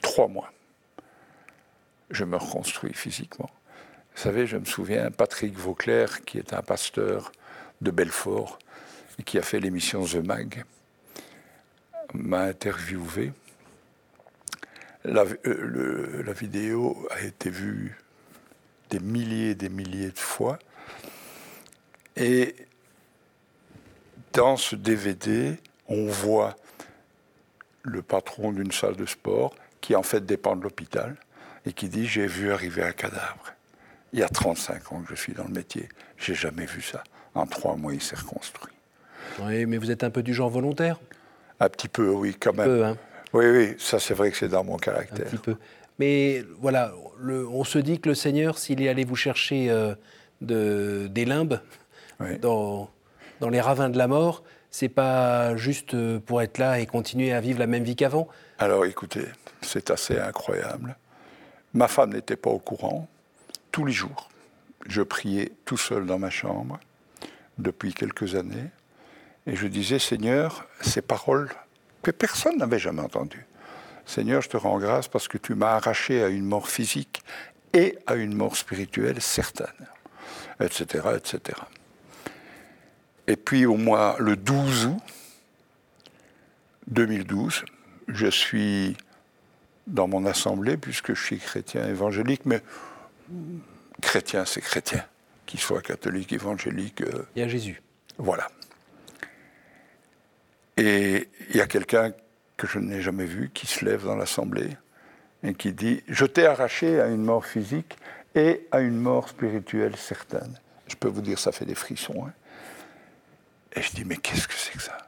trois 0.00 0.28
mois, 0.28 0.52
je 2.10 2.24
me 2.24 2.36
reconstruis 2.36 2.94
physiquement. 2.94 3.50
Vous 4.14 4.22
savez, 4.22 4.46
je 4.46 4.56
me 4.56 4.64
souviens, 4.64 5.10
Patrick 5.10 5.54
Vauclair, 5.56 6.24
qui 6.24 6.38
est 6.38 6.52
un 6.52 6.62
pasteur 6.62 7.32
de 7.80 7.90
Belfort 7.90 8.58
et 9.18 9.22
qui 9.22 9.38
a 9.38 9.42
fait 9.42 9.60
l'émission 9.60 10.04
The 10.04 10.16
Mag, 10.16 10.64
m'a 12.14 12.42
interviewé 12.42 13.32
euh, 15.06 16.22
la, 16.24 16.32
vidéo 16.32 17.08
a 17.10 17.22
été 17.22 17.48
vue 17.48 17.96
des 18.90 19.00
milliers 19.00 19.50
et 19.50 19.54
des 19.54 19.70
milliers 19.70 20.10
de 20.10 20.18
fois. 20.18 20.58
Et 22.20 22.54
dans 24.34 24.58
ce 24.58 24.76
DVD, 24.76 25.56
on 25.88 26.06
voit 26.06 26.54
le 27.82 28.02
patron 28.02 28.52
d'une 28.52 28.72
salle 28.72 28.96
de 28.96 29.06
sport 29.06 29.54
qui 29.80 29.96
en 29.96 30.02
fait 30.02 30.24
dépend 30.26 30.54
de 30.54 30.62
l'hôpital 30.62 31.16
et 31.64 31.72
qui 31.72 31.88
dit 31.88 32.06
j'ai 32.06 32.26
vu 32.26 32.52
arriver 32.52 32.82
un 32.82 32.92
cadavre. 32.92 33.54
Il 34.12 34.18
y 34.18 34.22
a 34.22 34.28
35 34.28 34.92
ans 34.92 35.00
que 35.00 35.14
je 35.14 35.20
suis 35.20 35.32
dans 35.32 35.44
le 35.44 35.52
métier, 35.52 35.88
j'ai 36.18 36.34
jamais 36.34 36.66
vu 36.66 36.82
ça. 36.82 37.02
En 37.34 37.46
trois 37.46 37.76
mois, 37.76 37.94
il 37.94 38.02
s'est 38.02 38.16
reconstruit. 38.16 38.74
Oui, 39.40 39.64
mais 39.64 39.78
vous 39.78 39.90
êtes 39.90 40.04
un 40.04 40.10
peu 40.10 40.22
du 40.22 40.34
genre 40.34 40.50
volontaire 40.50 41.00
Un 41.58 41.68
petit 41.70 41.88
peu, 41.88 42.10
oui, 42.10 42.36
quand 42.38 42.52
même. 42.52 42.66
Peu, 42.66 42.84
hein. 42.84 42.96
Oui, 43.32 43.46
oui, 43.46 43.76
ça 43.78 43.98
c'est 43.98 44.14
vrai 44.14 44.30
que 44.30 44.36
c'est 44.36 44.48
dans 44.48 44.64
mon 44.64 44.76
caractère. 44.76 45.26
Un 45.26 45.30
petit 45.30 45.38
peu. 45.38 45.56
Mais 45.98 46.44
voilà, 46.58 46.92
on 47.22 47.64
se 47.64 47.78
dit 47.78 48.00
que 48.00 48.08
le 48.10 48.14
Seigneur, 48.14 48.58
s'il 48.58 48.82
est 48.82 48.88
allé 48.88 49.04
vous 49.04 49.16
chercher 49.16 49.70
euh, 49.70 49.94
de, 50.40 51.06
des 51.08 51.24
limbes 51.24 51.60
dans, 52.40 52.90
dans 53.40 53.48
les 53.48 53.60
ravins 53.60 53.90
de 53.90 53.98
la 53.98 54.08
mort, 54.08 54.42
c'est 54.70 54.88
pas 54.88 55.56
juste 55.56 55.94
euh, 55.94 56.20
pour 56.20 56.42
être 56.42 56.58
là 56.58 56.78
et 56.78 56.86
continuer 56.86 57.32
à 57.32 57.40
vivre 57.40 57.58
la 57.58 57.66
même 57.66 57.82
vie 57.82 57.96
qu'avant 57.96 58.28
Alors 58.58 58.84
écoutez, 58.86 59.26
c'est 59.62 59.90
assez 59.90 60.18
incroyable. 60.18 60.96
Ma 61.74 61.88
femme 61.88 62.12
n'était 62.12 62.36
pas 62.36 62.50
au 62.50 62.58
courant. 62.58 63.08
Tous 63.72 63.84
les 63.84 63.92
jours, 63.92 64.28
je 64.86 65.02
priais 65.02 65.52
tout 65.64 65.76
seul 65.76 66.06
dans 66.06 66.18
ma 66.18 66.30
chambre 66.30 66.78
depuis 67.58 67.92
quelques 67.92 68.34
années 68.34 68.70
et 69.46 69.56
je 69.56 69.66
disais 69.66 69.98
Seigneur, 69.98 70.66
ces 70.80 71.02
paroles 71.02 71.50
que 72.02 72.10
personne 72.10 72.58
n'avait 72.58 72.78
jamais 72.78 73.02
entendu. 73.02 73.46
Seigneur, 74.06 74.42
je 74.42 74.48
te 74.48 74.56
rends 74.56 74.78
grâce 74.78 75.08
parce 75.08 75.28
que 75.28 75.38
tu 75.38 75.54
m'as 75.54 75.74
arraché 75.74 76.22
à 76.22 76.28
une 76.28 76.44
mort 76.44 76.68
physique 76.68 77.22
et 77.72 77.98
à 78.06 78.14
une 78.14 78.34
mort 78.34 78.56
spirituelle 78.56 79.20
certaine, 79.20 79.86
etc., 80.60 81.08
etc. 81.16 81.58
Et 83.26 83.36
puis 83.36 83.66
au 83.66 83.76
mois 83.76 84.16
le 84.18 84.36
12 84.36 84.86
août 84.86 85.02
2012, 86.88 87.64
je 88.08 88.26
suis 88.26 88.96
dans 89.86 90.08
mon 90.08 90.26
assemblée, 90.26 90.76
puisque 90.76 91.14
je 91.14 91.22
suis 91.22 91.38
chrétien 91.38 91.86
évangélique, 91.86 92.42
mais 92.44 92.62
chrétien, 94.00 94.44
c'est 94.44 94.60
chrétien, 94.60 95.04
qu'il 95.46 95.60
soit 95.60 95.82
catholique, 95.82 96.32
évangélique. 96.32 97.02
Euh, 97.02 97.26
Il 97.36 97.40
y 97.40 97.44
a 97.44 97.48
Jésus. 97.48 97.82
Voilà. 98.18 98.48
Et 100.76 101.28
il 101.50 101.56
y 101.56 101.60
a 101.60 101.66
quelqu'un 101.66 102.12
que 102.56 102.66
je 102.66 102.78
n'ai 102.78 103.00
jamais 103.00 103.24
vu 103.24 103.50
qui 103.52 103.66
se 103.66 103.84
lève 103.84 104.04
dans 104.04 104.16
l'assemblée 104.16 104.76
et 105.42 105.54
qui 105.54 105.72
dit 105.72 106.02
Je 106.08 106.24
t'ai 106.24 106.46
arraché 106.46 107.00
à 107.00 107.08
une 107.08 107.22
mort 107.22 107.44
physique 107.44 107.96
et 108.34 108.66
à 108.70 108.80
une 108.80 108.96
mort 108.96 109.28
spirituelle 109.28 109.96
certaine. 109.96 110.58
Je 110.86 110.96
peux 110.96 111.08
vous 111.08 111.22
dire, 111.22 111.38
ça 111.38 111.52
fait 111.52 111.64
des 111.64 111.74
frissons. 111.74 112.26
Hein. 112.26 112.32
Et 113.74 113.82
je 113.82 113.92
dis 113.92 114.04
Mais 114.04 114.16
qu'est-ce 114.16 114.48
que 114.48 114.54
c'est 114.54 114.72
que 114.72 114.82
ça? 114.82 114.98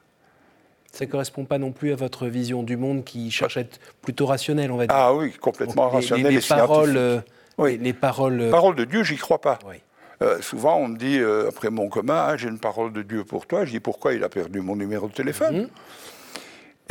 Ça 0.93 1.07
ne 1.07 1.11
correspond 1.11 1.47
pas 1.47 1.59
non 1.59 1.73
plus 1.73 1.93
à 1.93 1.97
votre 1.97 2.27
vision 2.27 2.63
du 2.63 2.77
monde 2.77 3.03
qui 3.03 3.31
cherche 3.31 3.57
à 3.57 3.61
être 3.61 3.81
plutôt 4.03 4.27
rationnelle, 4.27 4.71
on 4.71 4.77
va 4.77 4.87
dire. 4.87 4.95
Ah 4.95 5.15
oui, 5.15 5.33
complètement 5.33 5.89
rationnelle 5.89 6.27
les, 6.27 6.41
les, 6.41 6.47
paroles, 6.47 6.97
euh, 6.99 7.21
oui. 7.57 7.79
les 7.79 7.95
paroles. 7.95 8.41
Euh, 8.43 8.51
paroles 8.51 8.77
de 8.77 8.85
Dieu, 8.85 9.03
j'y 9.03 9.17
crois 9.17 9.41
pas. 9.41 9.59
Oui. 9.67 9.77
Euh, 10.21 10.41
souvent, 10.43 10.77
on 10.77 10.89
me 10.89 10.99
dit, 10.99 11.19
euh, 11.19 11.49
après 11.49 11.71
mon 11.71 11.89
coma, 11.89 12.27
ah, 12.27 12.37
j'ai 12.37 12.49
une 12.49 12.59
parole 12.59 12.93
de 12.93 13.03
Dieu 13.03 13.25
pour 13.25 13.47
toi. 13.47 13.65
Je 13.65 13.71
dis, 13.71 13.81
pourquoi 13.81 14.13
il 14.13 14.23
a 14.23 14.29
perdu 14.29 14.61
mon 14.61 14.77
numéro 14.77 15.09
de 15.09 15.15
téléphone? 15.15 15.63
Mhm. 15.63 15.69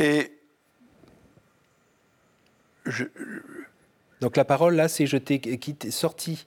Et 0.00 0.32
Donc 4.20 4.36
la 4.36 4.44
parole, 4.44 4.74
là, 4.74 4.88
c'est 4.88 5.06
je 5.06 5.16
t'ai 5.16 5.40
sorti 5.90 6.46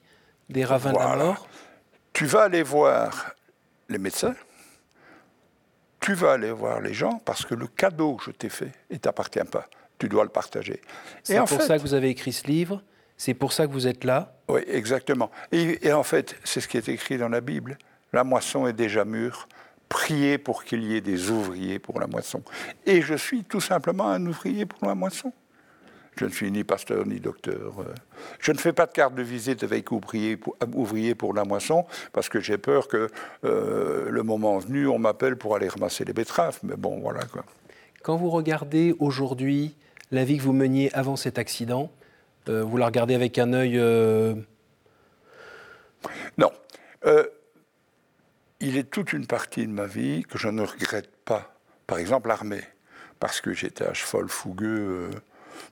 des 0.50 0.64
ravins 0.64 0.92
de 0.92 0.98
la 0.98 1.16
mort. 1.16 1.48
Tu 2.12 2.26
vas 2.26 2.42
aller 2.42 2.62
voir 2.62 3.34
les 3.88 3.98
médecins, 3.98 4.34
tu 6.06 6.14
vas 6.14 6.34
aller 6.34 6.52
voir 6.52 6.80
les 6.80 6.94
gens, 6.94 7.20
parce 7.24 7.44
que 7.44 7.56
le 7.56 7.66
cadeau 7.66 8.14
que 8.14 8.26
je 8.26 8.30
t'ai 8.30 8.48
fait 8.48 8.70
ne 8.92 8.96
t'appartient 8.96 9.40
pas. 9.50 9.66
Tu 9.98 10.08
dois 10.08 10.22
le 10.22 10.30
partager. 10.30 10.80
C'est 11.24 11.36
pour 11.38 11.60
ça 11.60 11.76
que 11.76 11.82
vous 11.82 11.94
avez 11.94 12.10
écrit 12.10 12.32
ce 12.32 12.46
livre 12.46 12.80
c'est 13.18 13.34
pour 13.34 13.52
ça 13.52 13.66
que 13.66 13.72
vous 13.72 13.86
êtes 13.86 14.04
là 14.04 14.34
Oui, 14.46 14.60
exactement. 14.66 15.30
Et, 15.50 15.90
en 15.90 16.02
fait, 16.02 16.36
c'est 16.44 16.60
ce 16.60 16.68
qui 16.68 16.76
est 16.76 16.88
écrit 16.88 17.16
dans 17.16 17.30
la 17.30 17.40
Bible. 17.40 17.78
La 18.12 18.24
moisson 18.24 18.66
est 18.66 18.74
déjà 18.74 19.06
mûre. 19.06 19.48
Priez 19.88 20.36
pour 20.36 20.64
qu'il 20.64 20.84
y 20.84 20.96
ait 20.96 21.00
des 21.00 21.30
ouvriers 21.30 21.78
pour 21.78 21.98
la 21.98 22.06
moisson. 22.06 22.42
Et 22.84 23.00
je 23.00 23.14
suis 23.14 23.44
tout 23.44 23.60
simplement 23.60 24.08
un 24.10 24.24
ouvrier 24.26 24.66
pour 24.66 24.86
la 24.86 24.94
moisson. 24.94 25.32
Je 26.16 26.24
ne 26.24 26.30
suis 26.30 26.50
ni 26.50 26.64
pasteur 26.64 27.06
ni 27.06 27.20
docteur. 27.20 27.80
Euh. 27.80 27.94
Je 28.40 28.52
ne 28.52 28.58
fais 28.58 28.72
pas 28.72 28.86
de 28.86 28.92
carte 28.92 29.14
de 29.14 29.22
visite 29.22 29.62
avec 29.62 29.92
ouvrier 29.92 30.36
pour, 30.36 30.56
ouvrier 30.74 31.14
pour 31.14 31.34
la 31.34 31.44
moisson 31.44 31.84
parce 32.12 32.28
que 32.28 32.40
j'ai 32.40 32.58
peur 32.58 32.88
que 32.88 33.08
euh, 33.44 34.08
le 34.10 34.22
moment 34.22 34.58
venu, 34.58 34.88
on 34.88 34.98
m'appelle 34.98 35.36
pour 35.36 35.54
aller 35.54 35.68
ramasser 35.68 36.04
les 36.04 36.12
betteraves. 36.12 36.58
Mais 36.62 36.76
bon, 36.76 37.00
voilà 37.00 37.24
quoi. 37.24 37.44
Quand 38.02 38.16
vous 38.16 38.30
regardez 38.30 38.94
aujourd'hui 38.98 39.74
la 40.10 40.24
vie 40.24 40.38
que 40.38 40.42
vous 40.42 40.52
meniez 40.52 40.92
avant 40.94 41.16
cet 41.16 41.38
accident, 41.38 41.90
euh, 42.48 42.62
vous 42.62 42.76
la 42.76 42.86
regardez 42.86 43.14
avec 43.14 43.38
un 43.38 43.52
œil... 43.52 43.78
Euh, 43.78 44.34
non. 46.38 46.52
Euh, 47.04 47.26
il 48.60 48.76
est 48.76 48.88
toute 48.90 49.12
une 49.12 49.26
partie 49.26 49.66
de 49.66 49.72
ma 49.72 49.86
vie 49.86 50.22
que 50.22 50.38
je 50.38 50.48
ne 50.48 50.62
regrette 50.62 51.10
pas. 51.24 51.56
Par 51.86 51.98
exemple, 51.98 52.28
l'armée. 52.28 52.62
Parce 53.18 53.40
que 53.40 53.52
j'étais 53.52 53.84
à 53.84 53.92
cheval 53.92 54.28
fougueux. 54.28 55.10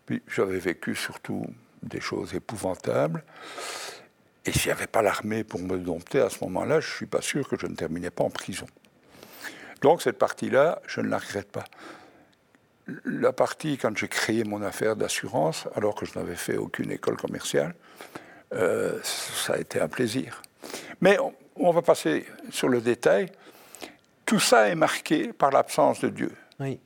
Puis 0.07 0.23
j'avais 0.29 0.59
vécu 0.59 0.95
surtout 0.95 1.45
des 1.83 2.01
choses 2.01 2.35
épouvantables. 2.35 3.25
Et 4.47 4.53
s'il 4.53 4.67
n'y 4.67 4.73
avait 4.73 4.87
pas 4.87 5.03
l'armée 5.03 5.43
pour 5.45 5.61
me 5.61 5.79
dompter 5.79 6.21
à 6.21 6.29
ce 6.29 6.43
moment-là, 6.45 6.81
je 6.81 6.91
ne 6.91 6.95
suis 6.97 7.07
pas 7.07 7.23
sûr 7.23 7.49
que 7.49 7.59
je 7.59 7.67
ne 7.67 7.75
terminais 7.75 8.11
pas 8.11 8.25
en 8.25 8.31
prison. 8.31 8.67
Donc 9.81 10.03
cette 10.03 10.19
partie-là, 10.19 10.83
je 10.87 11.01
ne 11.01 11.09
la 11.09 11.19
regrette 11.19 11.51
pas 11.51 11.65
la 13.05 13.33
partie 13.33 13.79
quand 13.79 13.97
j'ai 13.97 14.09
créé 14.09 14.45
mon 14.45 14.63
affaire 14.63 14.97
d'assurance, 14.97 15.67
alors 15.75 15.95
que 15.95 16.07
je 16.07 16.19
n'avais 16.19 16.37
fait 16.37 16.57
aucune 16.57 16.91
école 16.91 17.17
commerciale, 17.17 17.75
euh, 18.53 18.99
ça 19.03 19.55
a 19.55 19.59
été 19.59 19.81
un 19.81 19.89
plaisir. 19.89 20.43
Mais 21.01 21.19
on, 21.57 21.71
va 21.71 21.83
passer 21.83 22.27
sur 22.51 22.69
le 22.69 22.81
détail. 22.81 23.31
Tout 24.25 24.41
ça 24.41 24.69
est 24.69 24.75
marqué 24.75 25.33
par 25.33 25.51
l'absence 25.51 26.01
de 26.01 26.09
Dieu. 26.09 26.33
Oui. 26.61 26.81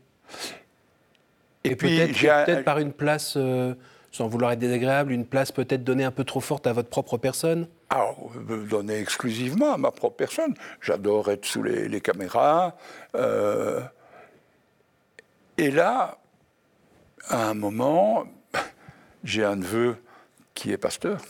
Et, 1.65 1.77
peut-être 1.77 2.65
par 2.65 2.79
une 2.79 2.93
place, 2.93 3.35
euh, 3.37 3.75
sans 4.13 4.29
vouloir 4.29 4.53
être 4.53 4.59
désagréable, 4.59 5.13
une 5.13 5.27
place 5.27 5.53
peut-être 5.53 5.85
donnée 5.85 6.05
un 6.05 6.11
peu 6.11 6.25
trop 6.25 6.41
forte 6.41 6.67
à 6.67 6.73
votre 6.73 6.89
propre 6.89 7.19
personne 7.19 7.67
alors, 7.91 8.31
ah, 8.35 8.55
donnée 8.69 8.99
exclusivement 8.99 9.73
à 9.73 9.79
ma 9.79 9.91
propre 9.91 10.17
personne. 10.17 10.55
J'adore 10.83 11.31
être 11.31 11.47
sous 11.47 11.63
les, 11.63 12.01
caméras. 12.03 12.77
Euh, 13.15 13.81
et 15.57 15.71
là, 15.71 16.19
à 17.29 17.49
un 17.49 17.55
moment, 17.55 18.27
j'ai 19.25 19.43
un 19.43 19.57
neveu 19.57 19.97
qui 20.53 20.71
est 20.71 20.77
pasteur 20.77 21.23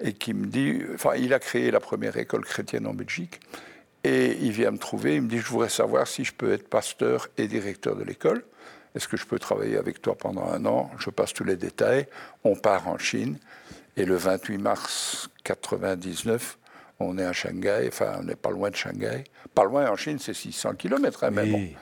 et 0.00 0.12
qui 0.12 0.34
me 0.34 0.46
dit, 0.46 0.82
enfin, 0.94 1.14
il 1.16 1.32
a 1.32 1.38
créé 1.38 1.70
la 1.70 1.80
première 1.80 2.16
école 2.16 2.44
chrétienne 2.44 2.86
en 2.86 2.92
Belgique, 2.92 3.40
et 4.04 4.36
il 4.40 4.50
vient 4.50 4.72
me 4.72 4.78
trouver, 4.78 5.16
il 5.16 5.22
me 5.22 5.28
dit, 5.28 5.38
je 5.38 5.46
voudrais 5.46 5.68
savoir 5.68 6.08
si 6.08 6.24
je 6.24 6.34
peux 6.34 6.52
être 6.52 6.68
pasteur 6.68 7.28
et 7.38 7.46
directeur 7.46 7.94
de 7.94 8.02
l'école. 8.02 8.44
Est-ce 8.94 9.08
que 9.08 9.16
je 9.16 9.26
peux 9.26 9.38
travailler 9.38 9.76
avec 9.76 10.02
toi 10.02 10.14
pendant 10.16 10.46
un 10.50 10.64
an? 10.66 10.90
Je 10.98 11.10
passe 11.10 11.32
tous 11.32 11.44
les 11.44 11.56
détails. 11.56 12.06
On 12.44 12.54
part 12.56 12.88
en 12.88 12.98
Chine, 12.98 13.38
et 13.96 14.04
le 14.04 14.16
28 14.16 14.58
mars 14.58 15.28
99, 15.44 16.58
on 17.00 17.18
est 17.18 17.24
à 17.24 17.32
Shanghai, 17.32 17.86
enfin, 17.88 18.16
on 18.20 18.22
n'est 18.22 18.36
pas 18.36 18.50
loin 18.50 18.70
de 18.70 18.76
Shanghai. 18.76 19.24
Pas 19.54 19.64
loin 19.64 19.90
en 19.90 19.96
Chine, 19.96 20.18
c'est 20.18 20.34
600 20.34 20.74
km, 20.74 21.24
hein. 21.24 21.32
Oui. 21.36 21.76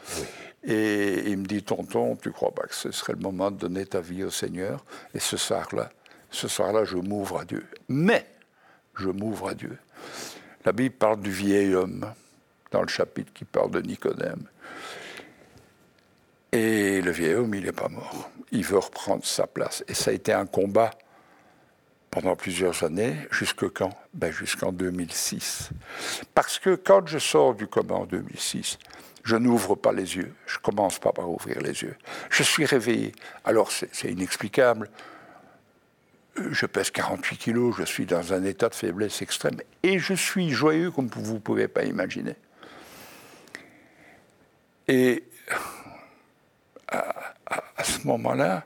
Et 0.62 1.30
il 1.30 1.38
me 1.38 1.46
dit, 1.46 1.62
tonton, 1.62 2.16
tu 2.16 2.30
crois 2.32 2.52
pas 2.54 2.64
que 2.64 2.74
ce 2.74 2.90
serait 2.90 3.14
le 3.14 3.20
moment 3.20 3.50
de 3.50 3.56
donner 3.56 3.86
ta 3.86 4.00
vie 4.00 4.24
au 4.24 4.30
Seigneur? 4.30 4.84
Et 5.14 5.20
ce 5.20 5.36
soir-là, 5.36 5.90
ce 6.30 6.48
soir-là, 6.48 6.84
je 6.84 6.96
m'ouvre 6.96 7.40
à 7.40 7.44
Dieu. 7.44 7.66
Mais, 7.88 8.26
je 8.96 9.08
m'ouvre 9.08 9.48
à 9.48 9.54
Dieu. 9.54 9.78
La 10.64 10.72
Bible 10.72 10.94
parle 10.94 11.20
du 11.20 11.30
vieil 11.30 11.74
homme, 11.74 12.12
dans 12.70 12.82
le 12.82 12.88
chapitre 12.88 13.32
qui 13.32 13.44
parle 13.44 13.70
de 13.70 13.80
Nicodème. 13.80 14.42
Et 16.52 17.00
le 17.00 17.10
vieil 17.10 17.34
homme, 17.34 17.54
il 17.54 17.64
n'est 17.64 17.72
pas 17.72 17.88
mort. 17.88 18.30
Il 18.50 18.64
veut 18.64 18.78
reprendre 18.78 19.24
sa 19.24 19.46
place. 19.46 19.84
Et 19.88 19.94
ça 19.94 20.10
a 20.10 20.14
été 20.14 20.32
un 20.32 20.46
combat 20.46 20.90
pendant 22.10 22.34
plusieurs 22.34 22.82
années. 22.82 23.14
Jusque 23.30 23.68
quand? 23.72 23.90
Ben 24.14 24.32
Jusqu'en 24.32 24.72
2006. 24.72 25.70
Parce 26.34 26.58
que 26.58 26.74
quand 26.74 27.06
je 27.06 27.18
sors 27.18 27.54
du 27.54 27.68
coma 27.68 27.94
en 27.94 28.06
2006, 28.06 28.78
je 29.22 29.36
n'ouvre 29.36 29.74
pas 29.76 29.92
les 29.92 30.16
yeux. 30.16 30.34
Je 30.46 30.58
commence 30.58 30.98
pas 30.98 31.12
par 31.12 31.30
ouvrir 31.30 31.60
les 31.60 31.82
yeux. 31.82 31.96
Je 32.30 32.42
suis 32.42 32.64
réveillé. 32.64 33.12
Alors 33.44 33.70
c'est 33.70 34.10
inexplicable. 34.10 34.90
Je 36.36 36.66
pèse 36.66 36.90
48 36.90 37.36
kilos, 37.36 37.76
je 37.76 37.84
suis 37.84 38.06
dans 38.06 38.32
un 38.32 38.44
état 38.44 38.68
de 38.68 38.74
faiblesse 38.74 39.20
extrême 39.20 39.60
et 39.82 39.98
je 39.98 40.14
suis 40.14 40.50
joyeux 40.50 40.90
comme 40.90 41.08
vous 41.08 41.34
ne 41.34 41.38
pouvez 41.38 41.68
pas 41.68 41.84
imaginer. 41.84 42.36
Et 44.88 45.24
à, 46.90 47.62
à 47.76 47.84
ce 47.84 48.06
moment-là, 48.06 48.64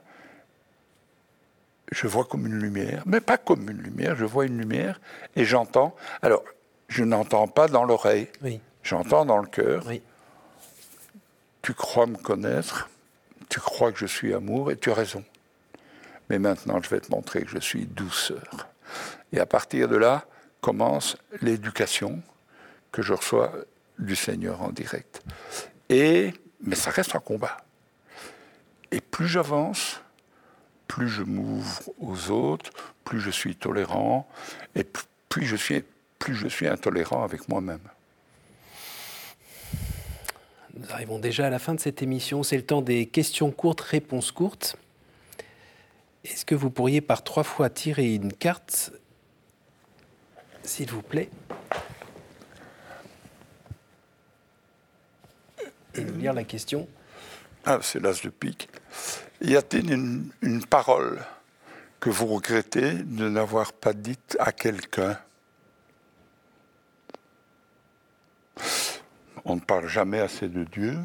je 1.91 2.07
vois 2.07 2.25
comme 2.25 2.45
une 2.45 2.59
lumière, 2.59 3.03
mais 3.05 3.21
pas 3.21 3.37
comme 3.37 3.69
une 3.69 3.81
lumière, 3.81 4.15
je 4.15 4.25
vois 4.25 4.45
une 4.45 4.57
lumière 4.57 4.99
et 5.35 5.45
j'entends. 5.45 5.95
Alors, 6.21 6.43
je 6.87 7.03
n'entends 7.03 7.47
pas 7.47 7.67
dans 7.67 7.83
l'oreille, 7.83 8.27
oui. 8.41 8.59
j'entends 8.83 9.25
dans 9.25 9.37
le 9.37 9.47
cœur. 9.47 9.85
Oui 9.87 10.01
tu 11.65 11.73
crois 11.73 12.05
me 12.05 12.15
connaître, 12.15 12.91
tu 13.49 13.59
crois 13.59 13.91
que 13.91 13.97
je 13.97 14.05
suis 14.05 14.35
amour 14.35 14.69
et 14.69 14.77
tu 14.77 14.91
as 14.91 14.93
raison. 14.93 15.25
Mais 16.29 16.37
maintenant, 16.37 16.79
je 16.79 16.87
vais 16.91 16.99
te 16.99 17.09
montrer 17.09 17.41
que 17.41 17.49
je 17.49 17.57
suis 17.57 17.87
douceur. 17.87 18.67
Et 19.33 19.39
à 19.39 19.47
partir 19.47 19.87
de 19.87 19.95
là 19.95 20.25
commence 20.61 21.17
l'éducation 21.41 22.21
que 22.91 23.01
je 23.01 23.13
reçois 23.13 23.51
du 23.97 24.15
Seigneur 24.15 24.61
en 24.61 24.69
direct. 24.69 25.23
Et, 25.89 26.35
mais 26.61 26.75
ça 26.75 26.91
reste 26.91 27.15
un 27.15 27.19
combat. 27.19 27.57
Et 28.91 29.01
plus 29.01 29.27
j'avance, 29.27 30.01
plus 30.87 31.09
je 31.09 31.23
m'ouvre 31.23 31.81
aux 31.99 32.29
autres, 32.31 32.71
plus 33.03 33.19
je 33.19 33.29
suis 33.29 33.55
tolérant, 33.55 34.27
et 34.75 34.85
plus 35.29 35.45
je 35.45 35.55
suis, 35.55 35.83
plus 36.19 36.35
je 36.35 36.47
suis 36.47 36.67
intolérant 36.67 37.23
avec 37.23 37.49
moi-même. 37.49 37.79
Nous 40.77 40.91
arrivons 40.91 41.19
déjà 41.19 41.47
à 41.47 41.49
la 41.49 41.59
fin 41.59 41.73
de 41.73 41.79
cette 41.79 42.01
émission. 42.01 42.43
C'est 42.43 42.57
le 42.57 42.65
temps 42.65 42.81
des 42.81 43.05
questions 43.05 43.51
courtes, 43.51 43.81
réponses 43.81 44.31
courtes. 44.31 44.75
Est-ce 46.25 46.43
que 46.43 46.55
vous 46.55 46.69
pourriez 46.69 47.01
par 47.01 47.23
trois 47.23 47.43
fois 47.43 47.69
tirer 47.69 48.13
une 48.13 48.33
carte, 48.33 48.91
s'il 50.63 50.89
vous 50.89 51.01
plaît? 51.01 51.29
Et 55.93 56.03
nous 56.03 56.17
lire 56.17 56.33
la 56.33 56.43
question. 56.43 56.89
Ah, 57.65 57.79
c'est 57.81 57.99
l'as 57.99 58.21
de 58.21 58.29
pique. 58.29 58.69
Y 59.41 59.55
a-t-il 59.55 59.91
une, 59.91 60.29
une 60.41 60.63
parole 60.63 61.19
que 61.99 62.11
vous 62.11 62.27
regrettez 62.27 62.93
de 62.93 63.27
n'avoir 63.27 63.73
pas 63.73 63.93
dite 63.93 64.37
à 64.39 64.51
quelqu'un? 64.51 65.17
On 69.43 69.55
ne 69.55 69.61
parle 69.61 69.87
jamais 69.87 70.19
assez 70.19 70.47
de 70.47 70.63
Dieu, 70.63 70.97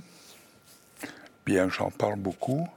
bien 1.47 1.69
j'en 1.71 1.91
parle 1.91 2.19
beaucoup. 2.19 2.69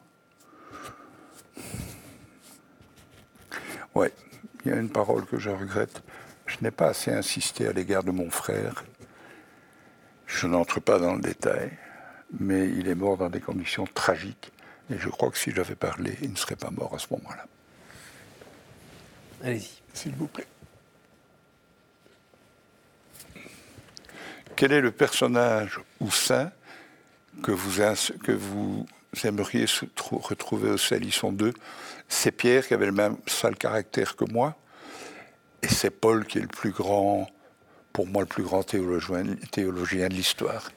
Oui, 3.96 4.08
il 4.63 4.72
y 4.72 4.74
a 4.74 4.78
une 4.78 4.89
parole 4.89 5.26
que 5.26 5.38
je 5.38 5.50
regrette. 5.50 6.02
Je 6.46 6.58
n'ai 6.62 6.72
pas 6.72 6.88
assez 6.88 7.12
insisté 7.12 7.67
à 7.67 7.74
l'égard 7.74 8.04
de 8.04 8.12
mon 8.12 8.30
frère. 8.30 8.84
Je 10.26 10.48
n'entre 10.48 10.80
pas 10.80 11.00
dans 11.00 11.15
le 11.15 11.22
détail, 11.22 11.78
mais 12.39 12.67
il 12.69 12.88
est 12.88 12.96
mort 12.96 13.17
dans 13.17 13.30
des 13.30 13.39
conditions 13.39 13.88
tragiques. 13.93 14.52
Et 14.89 14.98
je 14.98 15.10
crois 15.10 15.30
que 15.32 15.38
si 15.38 15.52
j'avais 15.52 15.76
parlé, 15.76 16.17
il 16.22 16.32
ne 16.32 16.36
serait 16.36 16.56
pas 16.56 16.69
mort 16.69 16.93
à 16.93 17.00
ce 17.00 17.08
moment-là. 17.12 17.46
Allez-y. 19.43 19.82
S'il 19.93 20.13
vous 20.13 20.28
plaît. 20.28 20.48
Quel 24.56 24.72
est 24.72 24.82
le 24.82 24.91
personnage 24.91 25.80
ou 26.00 26.12
saint 26.12 26.52
que 27.41 27.52
vous, 27.52 27.82
que 28.24 28.32
vous 28.32 28.86
aimeriez 29.24 29.65
retrouver 30.10 30.72
au 30.72 30.78
Salisson 30.78 31.32
2 31.32 31.54
C'est 32.08 32.32
Pierre 32.32 32.67
qui 32.67 32.74
avait 32.74 32.86
le 32.86 32.91
même 32.91 33.17
sale 33.28 33.56
caractère 33.56 34.15
que 34.15 34.26
moi, 34.26 34.56
et 35.62 35.67
c'est 35.67 35.89
Paul 35.89 36.26
qui 36.26 36.39
est 36.39 36.41
le 36.41 36.48
plus 36.48 36.72
grand 36.72 37.28
pour 37.93 38.08
moi 38.08 38.24
le 38.24 38.28
plus 38.28 38.43
grand 38.43 38.63
théologien, 38.63 39.24
théologien 39.52 40.08
de 40.10 40.15
l'histoire. 40.15 40.72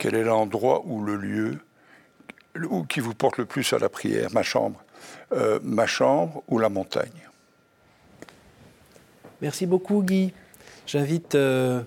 Quel 0.00 0.14
est 0.14 0.24
l'endroit 0.24 0.82
ou 0.86 1.04
le 1.04 1.14
lieu 1.14 1.58
ou 2.70 2.84
qui 2.84 3.00
vous 3.00 3.12
porte 3.12 3.36
le 3.36 3.44
plus 3.44 3.70
à 3.74 3.78
la 3.78 3.90
prière 3.90 4.30
Ma 4.32 4.42
chambre. 4.42 4.82
Euh, 5.30 5.60
ma 5.62 5.86
chambre 5.86 6.42
ou 6.48 6.58
la 6.58 6.70
montagne? 6.70 7.28
Merci 9.42 9.66
beaucoup 9.66 10.02
Guy. 10.02 10.32
J'invite 10.86 11.34
euh, 11.34 11.82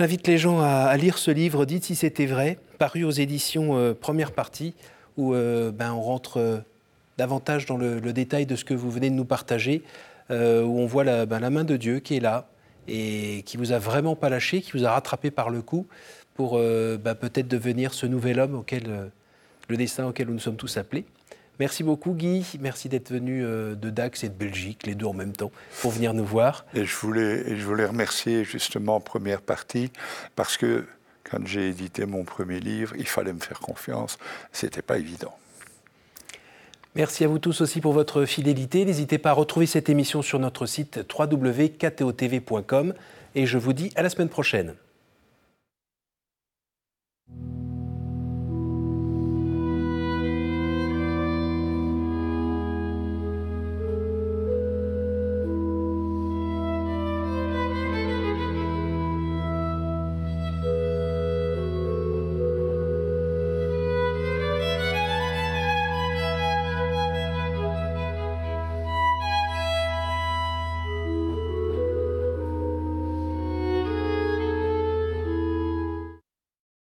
les 0.00 0.36
gens 0.36 0.60
à, 0.62 0.96
lire 0.96 1.16
ce 1.16 1.30
livre, 1.30 1.64
dites 1.64 1.84
si 1.84 1.94
c'était 1.94 2.26
vrai, 2.26 2.58
paru 2.78 3.04
aux 3.04 3.12
éditions 3.12 3.76
euh, 3.76 3.94
première 3.94 4.32
partie, 4.32 4.74
où 5.16 5.32
ben, 5.32 5.92
on 5.92 6.00
rentre 6.00 6.64
davantage 7.18 7.66
dans 7.66 7.76
le, 7.76 8.00
détail 8.12 8.46
de 8.46 8.56
ce 8.56 8.64
que 8.64 8.74
vous 8.74 8.90
venez 8.90 9.10
de 9.10 9.14
nous 9.14 9.24
partager, 9.24 9.84
où 10.28 10.34
on 10.34 10.86
voit 10.86 11.04
la, 11.04 11.24
ben, 11.24 11.38
la, 11.38 11.50
main 11.50 11.62
de 11.62 11.76
Dieu 11.76 12.00
qui 12.00 12.16
est 12.16 12.20
là 12.20 12.48
et 12.88 13.42
qui 13.46 13.58
vous 13.58 13.70
a 13.70 13.78
vraiment 13.78 14.16
pas 14.16 14.28
lâché, 14.28 14.60
qui 14.60 14.72
vous 14.72 14.84
a 14.84 14.90
rattrapé 14.90 15.30
par 15.30 15.50
le 15.50 15.62
cou 15.62 15.86
pour 16.34 16.58
ben, 16.58 17.14
peut-être 17.14 17.48
devenir 17.48 17.94
ce 17.94 18.06
nouvel 18.06 18.40
homme 18.40 18.54
auquel 18.54 19.10
le 19.68 19.76
destin 19.76 20.06
auquel 20.06 20.28
nous 20.28 20.38
sommes 20.38 20.56
tous 20.56 20.76
appelés. 20.76 21.04
Merci 21.58 21.82
beaucoup 21.84 22.14
Guy, 22.14 22.58
merci 22.60 22.88
d'être 22.88 23.12
venu 23.12 23.44
euh, 23.44 23.74
de 23.74 23.90
Dax 23.90 24.24
et 24.24 24.28
de 24.28 24.34
Belgique, 24.34 24.86
les 24.86 24.94
deux 24.94 25.06
en 25.06 25.12
même 25.12 25.32
temps, 25.32 25.52
pour 25.80 25.90
venir 25.90 26.14
nous 26.14 26.24
voir. 26.24 26.64
Et 26.74 26.84
je 26.84 26.96
voulais, 26.96 27.56
je 27.56 27.64
voulais 27.64 27.84
remercier 27.84 28.44
justement 28.44 28.96
en 28.96 29.00
première 29.00 29.42
partie, 29.42 29.90
parce 30.34 30.56
que 30.56 30.86
quand 31.22 31.46
j'ai 31.46 31.68
édité 31.68 32.06
mon 32.06 32.24
premier 32.24 32.58
livre, 32.58 32.94
il 32.98 33.06
fallait 33.06 33.32
me 33.32 33.40
faire 33.40 33.60
confiance, 33.60 34.18
c'était 34.50 34.82
pas 34.82 34.98
évident. 34.98 35.36
Merci 36.94 37.24
à 37.24 37.28
vous 37.28 37.38
tous 37.38 37.60
aussi 37.60 37.80
pour 37.80 37.92
votre 37.92 38.24
fidélité. 38.24 38.84
N'hésitez 38.84 39.18
pas 39.18 39.30
à 39.30 39.34
retrouver 39.34 39.66
cette 39.66 39.88
émission 39.88 40.20
sur 40.20 40.38
notre 40.38 40.66
site 40.66 41.00
www.ktotv.com 41.18 42.92
et 43.34 43.46
je 43.46 43.56
vous 43.56 43.72
dis 43.72 43.92
à 43.94 44.02
la 44.02 44.10
semaine 44.10 44.28
prochaine. 44.28 44.74
Thank 47.34 47.56
you. 47.56 47.61